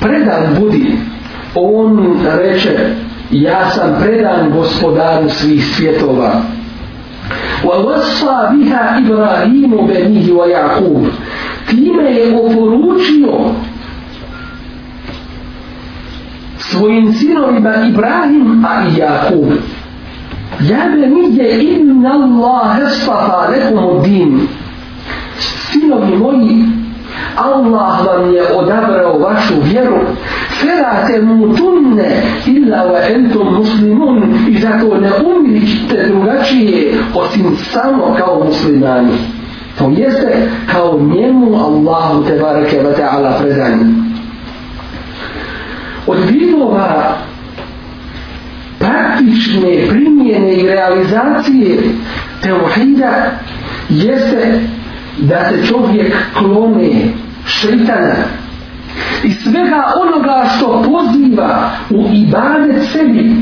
predan 0.00 0.56
budi 0.60 0.96
on 1.54 2.16
reče 2.36 2.78
ja 3.30 3.70
sam 3.70 3.96
predan 4.00 4.50
gospodaru 4.52 5.28
svih 5.28 5.64
svjetova 5.76 6.42
وَوَصَّى 7.64 8.38
بِهَا 8.52 8.98
إِبْرَاهِيمُ 8.98 9.72
بَنِيهِ 9.88 10.32
وَيَعْقُوبُ 10.32 11.04
Time 11.68 12.04
je 12.10 12.36
oporučio 12.36 13.32
svojim 16.71 17.13
sinovima 17.13 17.75
Ibrahim 17.75 18.65
a 18.65 18.83
i 18.87 18.99
Jakub. 18.99 19.51
Ja 20.61 20.89
be 20.95 21.07
nije 21.07 21.63
inna 21.63 22.09
Allah 22.13 22.77
estafa 22.87 23.51
nekom 23.51 24.03
din. 24.03 24.47
Sinovi 25.39 26.17
moji, 26.17 26.63
Allah 27.35 28.05
vam 28.07 28.33
je 28.33 28.43
odabrao 28.53 29.19
vašu 29.19 29.53
vjeru. 29.63 29.99
Fela 30.61 31.07
te 31.07 31.21
mutunne 31.21 32.21
illa 32.45 32.77
wa 32.77 33.15
entum 33.15 33.55
muslimun 33.55 34.23
i 34.49 34.59
zato 34.61 34.97
ne 34.97 35.09
umirite 35.25 36.07
drugačije 36.07 36.93
osim 37.15 37.55
samo 37.73 38.15
kao 38.17 38.43
muslimani. 38.45 39.17
To 39.77 39.89
jeste 39.97 40.49
kao 40.71 40.99
njemu 41.15 41.55
Allahu 41.55 42.23
te 42.23 42.39
bareke 42.39 42.77
wa 42.83 42.95
ta'ala 42.97 43.39
predanje 43.39 44.14
od 46.07 46.17
vidova 46.29 47.17
praktične 48.79 49.87
primjene 49.89 50.53
i 50.53 50.67
realizacije 50.67 51.79
teohida 52.41 53.31
jeste 53.89 54.59
da 55.17 55.49
se 55.49 55.67
čovjek 55.67 56.15
klone 56.33 56.89
šeitana 57.45 58.15
i 59.23 59.31
svega 59.31 59.83
onoga 60.01 60.45
što 60.55 60.83
poziva 60.83 61.69
u 61.89 62.05
ibadet 62.13 62.83
sebi 62.91 63.35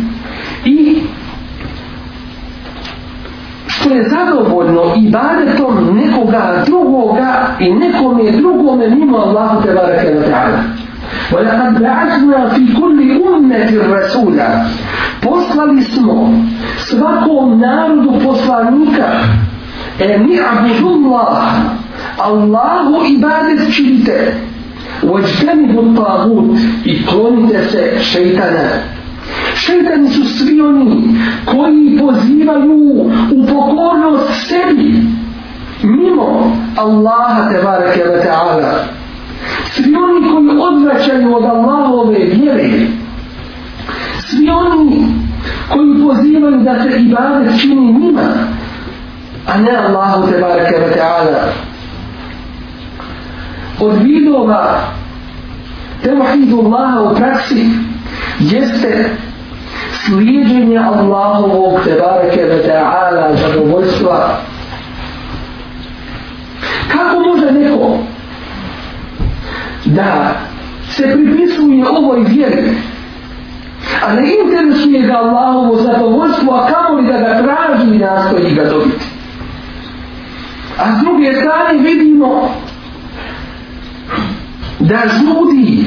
i 0.66 1.02
što 3.68 3.90
je 3.90 4.10
zadovoljno 4.10 4.82
ibadetom 4.98 5.98
nekoga 5.98 6.64
drugoga 6.66 7.48
i 7.60 7.74
nekome 7.74 8.32
drugome 8.32 8.90
mimo 8.90 9.18
Allahu 9.18 9.64
te 9.64 9.74
barake 9.74 10.08
ta'ala. 10.08 10.73
ولقد 11.33 11.83
بعثنا 11.83 12.49
في 12.49 12.63
كل 12.81 12.99
أمة 13.29 13.71
رسولا 13.97 14.67
poslali 15.21 15.83
smo 15.83 16.35
svakom 16.79 17.61
narodu 17.61 18.13
poslanika 18.25 19.09
e 19.99 20.19
mi 20.19 20.39
abudullah 20.41 21.53
Allahu 22.19 23.05
ibadet 23.09 23.75
činite 23.77 24.35
vođtenibu 25.03 25.95
tagut 25.97 26.59
i 26.85 27.07
klonite 27.07 27.65
se 27.71 27.99
šeitana 28.03 28.69
šeitani 29.55 30.09
su 30.09 30.25
svi 30.39 30.61
oni 30.61 31.19
koji 31.45 31.99
pozivaju 31.99 32.75
u 33.33 33.47
pokornost 33.47 34.49
sebi 34.49 35.03
mimo 35.83 36.57
Allaha 36.77 37.51
tebareke 37.51 38.01
wa 38.01 38.23
ta'ala 38.27 38.73
svi 39.76 39.96
oni 39.96 40.32
koji 40.32 40.60
odvraćaju 40.60 41.36
od 41.36 41.46
Allahove 41.46 42.20
vjere, 42.20 42.70
svi 44.20 44.50
oni 44.50 45.06
koji 45.70 46.08
pozivaju 46.08 46.58
da 46.58 46.84
se 46.84 47.00
ibadet 47.00 47.62
čini 47.62 47.94
njima, 47.94 48.30
a 49.48 49.58
ne 49.58 49.76
Allahu 49.76 50.32
te 50.32 50.38
barake 50.38 50.76
wa 50.76 50.98
ta'ala. 50.98 51.52
Od 53.80 54.02
vidova 54.02 54.80
tevahidu 56.04 56.60
Allaha 56.60 57.02
u 57.02 57.16
praksi 57.16 57.66
jeste 58.40 59.10
slijedženje 60.06 60.78
Allahovog 60.78 61.80
te 61.84 62.00
barake 62.00 62.42
wa 62.42 62.68
ta'ala 62.68 63.36
zadovoljstva. 63.36 64.38
Kako 66.92 67.20
može 67.20 67.52
neko 67.52 67.98
da 69.96 70.36
se 70.90 71.04
pripisuje 71.04 71.86
ovoj 71.90 72.24
vjeri. 72.28 72.72
A 74.06 74.14
ne 74.14 74.24
interesuje 74.44 75.02
ga 75.02 75.14
Allahovo 75.14 75.76
zadovoljstvo 75.76 76.54
a 76.54 76.68
kamo 76.68 77.00
li 77.00 77.08
da 77.08 77.18
ga 77.18 77.42
traži 77.44 77.96
i 77.96 78.00
nastoji 78.00 78.56
ga 78.56 78.64
dobiti. 78.64 79.06
A 80.78 80.96
s 80.96 81.04
druge 81.04 81.34
strane 81.34 81.80
vidimo 81.80 82.50
da 84.80 85.00
žudi 85.08 85.86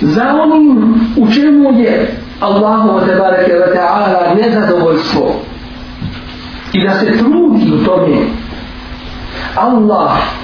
za 0.00 0.34
onim 0.42 0.94
u 1.16 1.32
čemu 1.32 1.80
je 1.80 2.16
Allahovo 2.40 3.00
te 3.00 3.14
bareke 3.14 3.52
wa 3.52 3.74
ta'ala 3.76 4.34
nezadovoljstvo 4.34 5.34
i 6.72 6.86
da 6.86 6.94
se 6.94 7.18
trudi 7.18 7.72
u 7.74 7.84
tome 7.84 8.16
Allah 9.56 10.41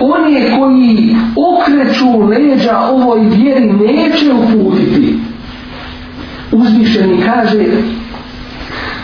one 0.00 0.58
koji 0.58 1.16
okreću 1.36 2.18
leđa 2.28 2.78
ovoj 2.78 3.20
vjeri 3.20 3.72
neće 3.72 4.32
uputiti. 4.32 5.18
Uzvišeni 6.52 7.22
kaže 7.24 7.64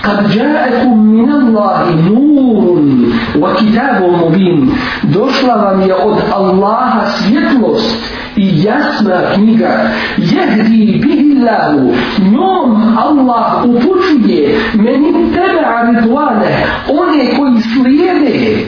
kad 0.03 0.33
džaekum 0.33 1.17
min 1.17 1.33
Allahi 1.33 1.95
nurun 1.95 3.13
wa 3.35 3.57
kitabun 3.59 4.21
mubin 4.21 4.71
došla 5.03 5.55
vam 5.55 5.81
je 5.81 5.95
od 5.95 6.19
Allaha 6.35 7.07
svjetlost 7.07 7.97
i 8.37 8.63
jasna 8.63 9.21
knjiga. 9.35 9.91
Jehdi 10.17 11.01
bihillahu 11.03 11.95
njom 12.33 12.99
Allah 12.99 13.65
upućuje 13.65 14.61
meni 14.75 15.33
tebe 15.33 15.65
aridvane 15.67 16.67
one 16.89 17.37
koji 17.39 17.61
slijede 17.61 18.67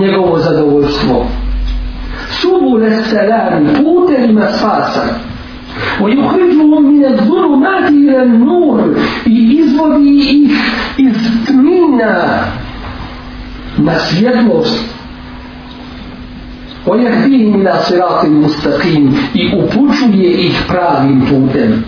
njegovo 0.00 0.38
zadovoljstvo. 0.38 1.26
Subu 2.30 2.76
le 2.76 2.90
selami, 2.90 3.68
putevima 3.76 4.46
spasa. 4.46 5.02
O 6.00 6.08
juhriđu 6.08 6.74
on 6.76 6.86
mine 6.92 7.08
zunu 7.16 7.62
ila 7.90 8.24
nur 8.24 8.80
i 9.26 9.58
izvodi 9.60 10.18
ih 10.18 10.50
iz 10.98 11.16
tmina 11.46 12.44
na 13.78 13.98
svjetlost. 13.98 14.84
O 16.86 16.96
jahdihim 16.96 17.60
ila 17.60 17.76
siratim 17.76 18.42
mustaqim 18.42 19.12
i 19.34 19.50
upućuje 19.56 20.30
ih 20.30 20.62
pravim 20.68 21.20
putem. 21.20 21.84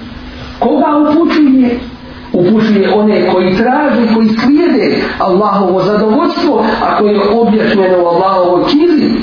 Koga 0.58 0.86
upućuje? 1.10 1.10
Koga 1.10 1.10
upućuje? 1.10 1.93
upućuje 2.33 2.93
one 2.93 3.31
koji 3.33 3.55
traže 3.55 4.13
koji 4.15 4.29
slijede 4.29 5.01
Allahovo 5.19 5.83
zadovoljstvo 5.83 6.65
a 6.83 6.97
koje 6.97 7.13
je 7.13 7.29
objašnjeno 7.29 8.03
u 8.03 8.07
Allahovoj 8.07 8.63
knjizi 8.69 9.13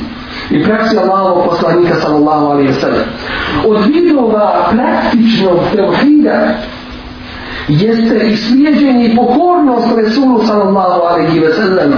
i 0.50 0.64
praksi 0.64 0.98
Allahovog 0.98 1.44
poslanika 1.50 1.94
sallallahu 1.94 2.46
alaihi 2.46 2.70
wa 2.70 2.80
sallam 2.80 3.04
od 3.66 3.86
vidova 3.86 4.68
praktičnog 4.70 5.58
tevhida 5.72 6.48
jeste 7.68 8.26
i 8.26 8.36
slijedženje 8.36 9.06
i 9.06 9.16
pokornost 9.16 9.88
Resulu 9.96 10.40
sallallahu 10.46 11.00
alaihi 11.10 11.40
wa 11.40 11.52
sallam 11.56 11.92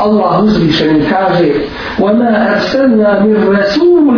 Allah 0.00 0.44
uzvišen 0.44 1.04
kaže 1.10 1.48
وَمَا 1.98 2.32
أَرْسَلْنَا 2.54 3.20
مِنْ 3.24 3.36
رَسُولٍ 3.56 4.16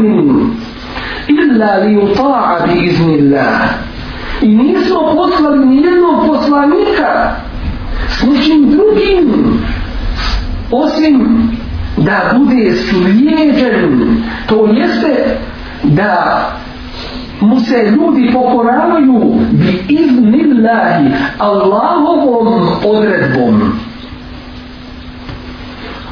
إِلَّا 1.28 1.84
لِيُطَاعَ 1.84 2.66
بِإِذْنِ 2.66 3.08
اللَّهِ 3.18 3.87
i 4.41 4.47
nismo 4.47 4.99
poslali 5.15 5.65
nijednog 5.65 6.27
poslanika 6.27 7.31
s 8.09 8.23
ničim 8.23 8.69
drugim 8.69 9.59
osim 10.71 11.49
da 11.97 12.33
bude 12.37 12.75
slijeđen. 12.75 14.17
To 14.47 14.65
jeste 14.65 15.37
da 15.83 16.41
mu 17.41 17.59
se 17.59 17.91
ljudi 17.91 18.31
pokoravaju 18.33 19.33
bi 19.51 19.85
iznillahi 19.89 21.11
Allahovom 21.37 22.67
odredbom. 22.85 23.71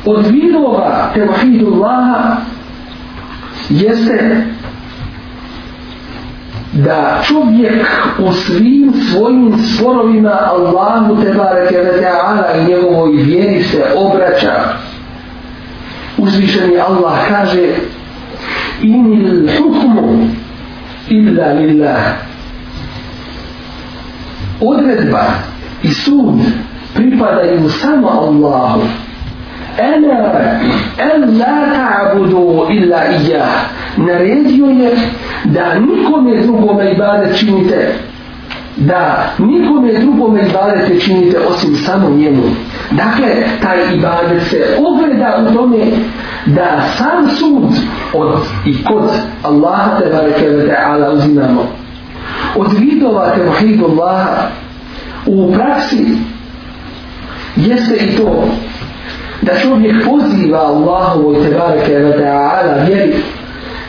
Od 0.06 0.28
vidova 0.28 1.12
tevhidullaha 1.14 2.38
jeste 3.70 4.48
da 6.74 7.22
čovjek 7.24 7.86
u 8.20 8.32
svim 8.32 8.94
svojim 9.12 9.54
sporovima 9.76 10.40
Allahu 10.44 11.24
tebareke 11.24 11.78
ve 11.78 12.02
ta'ala 12.02 12.58
i 12.58 12.70
njegovoj 12.70 13.12
vjeri 13.12 13.64
se 13.64 13.84
obraća. 13.96 14.64
Uzvišeni 16.18 16.80
Allah 16.80 17.28
kaže 17.30 17.68
inil 18.82 19.50
hukmu 19.58 20.28
illa 21.10 21.54
lillah. 21.54 22.02
Odredba 24.62 25.24
i 25.84 25.88
sud 25.88 26.40
pripadaju 26.96 27.70
samo 27.70 28.08
Allahu. 28.08 28.82
Ena 29.78 30.32
en 30.98 31.38
la 31.38 31.74
ta'budu 31.74 32.68
illa 32.70 33.06
ijah. 33.06 33.78
naredio 33.98 34.66
je 34.66 34.98
da 35.46 35.80
nikome 35.80 36.42
drugome 36.42 36.92
ibadet 36.92 37.40
činite. 37.40 37.94
Da 38.78 39.30
nikome 39.38 39.94
drugome 39.94 40.42
ibadete 40.50 41.00
činite 41.00 41.40
osim 41.40 41.76
samo 41.76 42.10
njemu. 42.10 42.44
Dakle 42.92 43.28
taj 43.62 43.78
ibadet 43.96 44.44
se 44.50 44.78
ogleda 44.80 45.38
u 45.42 45.54
tome 45.54 45.78
da 46.46 46.82
sam 46.98 47.30
sud 47.30 47.64
od 48.14 48.40
i 48.66 48.84
kod 48.84 49.12
Allaha 49.44 50.00
te 50.00 50.10
bareke 50.10 50.50
ve 50.50 50.68
ta'ala 50.68 51.14
uzimamo. 51.14 51.68
Od 52.56 52.68
vidova 52.80 53.32
tevhidu 53.36 53.86
Allaha 53.86 54.48
u 55.26 55.54
praksi 55.54 56.06
jeste 57.56 57.96
i 57.96 58.16
to 58.18 58.48
da 59.42 59.52
čovjek 59.56 60.06
poziva 60.06 60.60
Allahu 60.60 61.36
te 61.44 61.58
bareke 61.60 61.94
ve 62.00 62.18
ta'ala 62.18 62.86
vjeri 62.88 63.14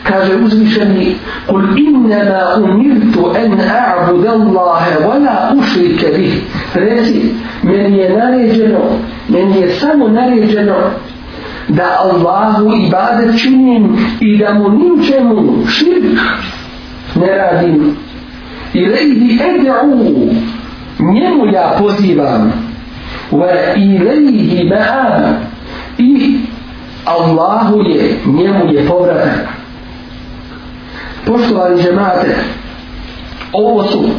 kaže 0.03 0.35
uzvišeni 0.35 1.15
kul 1.47 1.63
innama 1.77 2.41
umirtu 2.63 3.25
an 3.25 3.59
a'budu 3.59 4.29
Allaha 4.29 4.99
wa 5.07 5.17
la 5.25 5.53
ushrika 5.57 6.07
bih. 6.17 6.41
Reci 6.73 7.33
meni 7.63 7.97
je 7.97 8.17
naređeno 8.17 8.79
meni 9.29 9.61
je 9.61 9.73
samo 9.79 10.07
naređeno 10.07 10.75
da 11.67 11.97
Allahu 12.03 12.71
ibadet 12.87 13.41
činim 13.41 13.97
i 14.19 14.37
da 14.37 14.53
mu 14.53 14.69
ničemu 14.69 15.65
širk 15.67 16.19
ne 17.15 17.37
radim. 17.37 17.95
I 18.73 18.85
lejdi 18.85 19.39
ed'u 19.43 20.33
njemu 20.99 21.45
ja 21.53 21.75
pozivam. 21.79 22.51
Wa 23.31 23.75
ilaihi 23.75 24.69
ma'am 24.69 25.33
i 25.97 26.37
Allahu 27.05 27.81
je 27.81 28.19
njemu 28.25 28.73
je 28.73 28.87
povratak 28.87 29.58
poštovani 31.25 31.81
žemate 31.81 32.35
ovo 33.53 33.83
su 33.83 34.09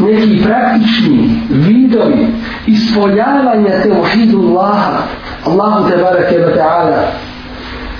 neki 0.00 0.42
praktični 0.44 1.40
vidovi 1.50 2.26
ispoljavanja 2.66 3.82
tevhidu 3.82 4.38
Allaha 4.38 5.02
Allahu 5.46 5.90
te 5.90 5.96
barake 5.96 6.38
wa 6.38 6.54
ta'ala. 6.56 7.02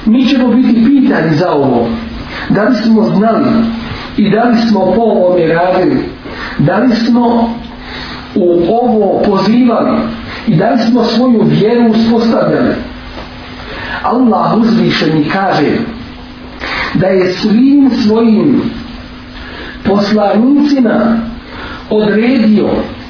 Mi 0.06 0.26
ćemo 0.26 0.48
biti 0.48 0.85
pitani 0.85 1.37
za 1.37 1.50
ovo 1.52 1.88
da 2.48 2.62
li 2.64 2.76
smo 2.76 3.02
znali 3.02 3.46
i 4.16 4.30
da 4.30 4.44
li 4.44 4.56
smo 4.68 4.80
po 4.80 5.02
ovome 5.02 5.46
radili 5.46 6.04
da 6.59 6.78
li 6.78 6.94
smo 6.96 7.54
u 8.35 8.74
ovo 8.83 9.22
pozivali 9.24 9.98
i 10.46 10.56
da 10.56 10.70
li 10.70 10.78
smo 10.78 11.04
svoju 11.04 11.42
vjeru 11.44 11.90
uspostavljali. 11.90 12.74
Allah 14.02 14.56
uzvišeni 14.56 15.24
kaže 15.33 15.66
da 16.94 17.07
je 17.07 17.33
svim 17.33 17.90
svojim 17.90 18.62
poslanicima 19.85 21.18
odredio 21.90 22.68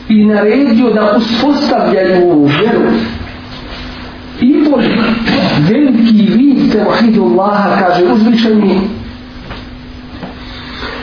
i 0.08 0.24
naredio 0.24 0.90
da 0.90 1.16
uspostavljaju 1.16 2.44
vjeru. 2.44 2.90
I 4.40 4.64
to 4.64 4.76
veliki 5.68 6.26
vid 6.36 6.72
Tevahidu 6.72 7.24
Allaha 7.24 7.80
kaže 7.80 8.04
uzvišeni. 8.12 8.80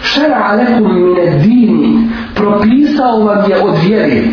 Šera 0.01 0.43
alekum 0.49 0.95
mine 0.95 1.39
dini 1.39 2.09
propisao 2.35 3.19
vam 3.19 3.51
je 3.51 3.61
od 3.61 3.75
vjere. 3.87 4.23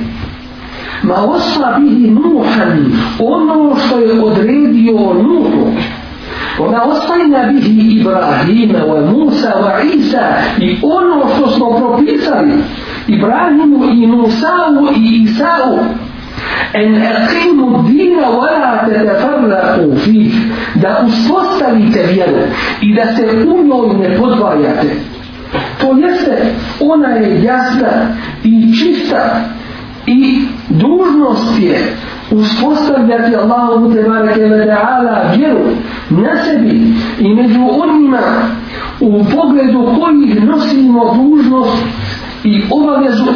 Ma 1.03 1.15
osla 1.15 1.79
bihi 1.81 2.11
nuhan 2.11 2.93
ono 3.19 3.77
što 3.77 3.99
je 3.99 4.21
odredio 4.21 4.93
nuhu 4.93 5.73
ona 6.59 6.83
ostajna 6.83 7.53
bihi 7.53 8.01
Ibrahima 8.01 8.79
wa 8.79 9.11
Musa 9.11 9.53
wa 9.65 9.95
Isa 9.95 10.35
i 10.61 10.77
ono 10.83 11.29
što 11.37 11.51
smo 11.51 11.71
propisali 11.71 12.53
Ibrahimu 13.09 13.85
i 13.85 14.07
Musa'u 14.07 14.89
i 14.97 15.23
Isa'u. 15.23 15.79
En 16.73 16.95
aqimu 16.95 17.83
dina 17.89 18.29
wala 18.29 18.87
tatafarraqu 18.87 19.99
fih. 20.05 20.35
Da 20.75 21.07
uspostavite 21.07 22.07
vjeru 22.13 22.43
i 22.81 22.95
da 22.95 23.17
se 23.17 23.47
u 23.47 23.65
njoj 23.65 24.09
ne 24.09 24.17
podvajate. 24.17 24.95
To 25.81 25.97
jeste 25.97 26.55
ona 26.81 27.09
je 27.09 27.43
jasna 27.43 27.91
i 28.45 28.73
čista 28.79 29.41
i 30.07 30.47
dužnost 30.69 31.59
je 31.61 31.97
uspostavljati 32.31 33.37
Allahu 33.37 33.93
te 33.93 34.03
bareke 34.09 34.41
ve 34.41 34.67
taala 34.67 35.33
vjeru 35.37 35.65
na 36.11 36.45
sebi 36.45 36.95
i 37.21 37.35
među 37.35 37.61
onima 37.61 38.21
u 39.01 39.25
pogledu 39.25 39.89
kojih 40.01 40.45
nosimo 40.45 41.15
dužnost 41.15 41.85
i 42.45 42.63
obavezu 42.71 43.33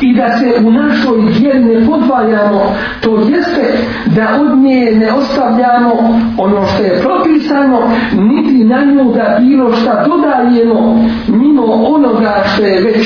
i 0.00 0.14
da 0.14 0.38
se 0.38 0.66
u 0.66 0.70
našoj 0.70 1.20
vjeri 1.38 1.64
ne 1.64 1.86
podvajamo, 1.86 2.74
to 3.00 3.18
jeste 3.28 3.78
da 4.16 4.40
od 4.40 4.58
nje 4.58 4.92
ne 4.94 5.12
ostavljamo 5.12 6.20
ono 6.38 6.66
što 6.66 6.82
je 6.82 7.02
propisano, 7.02 7.78
niti 8.12 8.64
na 8.64 8.84
nju 8.84 9.12
da 9.12 9.38
bilo 9.40 9.72
šta 9.72 10.04
dodajemo 10.08 11.08
mimo 11.28 11.62
onoga 11.64 12.42
što 12.54 12.57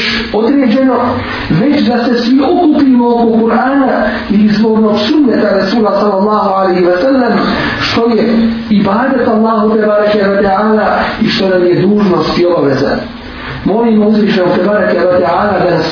već 0.03 0.35
određeno, 0.35 0.95
već 1.51 1.87
da 1.87 2.05
se 2.05 2.19
svi 2.19 2.41
okupimo 2.43 3.09
oko 3.09 3.25
Kur'ana 3.25 4.09
i 4.31 4.45
izvornog 4.45 4.99
sunneta 4.99 5.49
Resula 5.55 6.01
sallallahu 6.01 6.51
alaihi 6.55 6.85
wa 6.85 7.01
sallam, 7.01 7.33
što 7.81 8.07
je 8.07 8.49
ibadet 8.71 9.29
Allahu 9.29 9.75
te 9.75 9.87
bareke 9.87 10.19
ve 10.29 10.43
ta'ala 10.43 10.87
i 11.23 11.29
što 11.29 11.49
nam 11.49 11.67
je 11.67 11.83
dužnost 11.83 12.39
i 12.39 12.47
obaveza. 12.47 12.97
Molimo 13.65 14.07
uzvišenog 14.09 14.49
Tebareke 14.57 14.99
wa 14.99 15.21
ta'ala 15.21 15.59
da 15.65 15.71
nas 15.77 15.87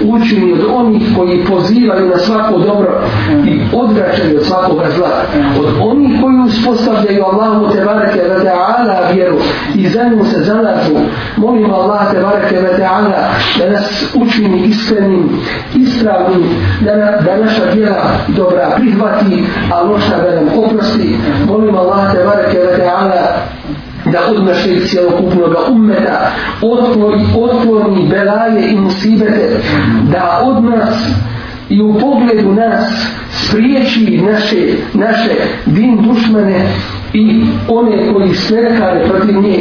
učini 0.00 0.52
od 0.52 0.64
onih 0.74 1.02
koji 1.16 1.44
pozivaju 1.44 2.08
na 2.08 2.18
svako 2.18 2.58
dobro 2.58 3.02
i 3.46 3.60
odvraćaju 3.72 4.38
od 4.38 4.46
svakog 4.46 4.78
zla. 4.96 5.22
Od 5.60 5.90
onih 5.90 6.20
koji 6.22 6.36
uspostavljaju 6.46 7.24
Allahu 7.24 7.72
Tebareke 7.72 8.20
wa 8.28 8.44
ta'ala 8.44 9.14
vjeru 9.14 9.36
i 9.74 9.88
za 9.88 10.08
nju 10.08 10.24
se 10.24 10.42
zalažu. 10.42 10.94
Molimo 11.36 11.74
Allah 11.74 12.12
Tebareke 12.12 12.56
wa 12.56 12.78
ta'ala 12.78 13.30
da 13.58 13.70
nas 13.70 14.14
učini 14.14 14.66
iskrenim, 14.66 15.28
ispravnim, 15.74 16.44
da, 16.80 16.96
na, 16.96 17.10
da 17.10 17.36
naša 17.44 17.74
djela 17.74 18.02
dobra 18.28 18.70
prihvati, 18.76 19.44
a 19.72 19.82
loša 19.82 20.16
da 20.16 20.34
nam 20.34 20.64
oprosti. 20.64 21.16
Molimo 21.46 21.78
Allah 21.78 22.12
Tebareke 22.12 22.58
wa 22.58 22.78
ta'ala 22.80 23.22
da 24.12 24.18
uzme 24.32 24.44
našeg 24.44 24.88
cijelokupnog 24.88 25.54
ummeta 25.70 26.30
otvori, 26.62 27.20
otkloni 27.40 28.08
belaje 28.08 28.70
i 28.70 28.76
musibete, 28.76 29.60
da 30.12 30.40
od 30.44 30.64
nas 30.64 31.08
i 31.68 31.82
u 31.82 31.94
pogledu 32.00 32.52
nas 32.52 33.06
spriječi 33.30 34.22
naše, 34.32 34.56
naše 34.94 35.30
din 35.66 36.02
dušmane 36.02 36.66
i 37.12 37.42
one 37.68 38.12
koji 38.12 38.34
smerkare 38.34 39.08
protiv 39.08 39.36
nje. 39.42 39.60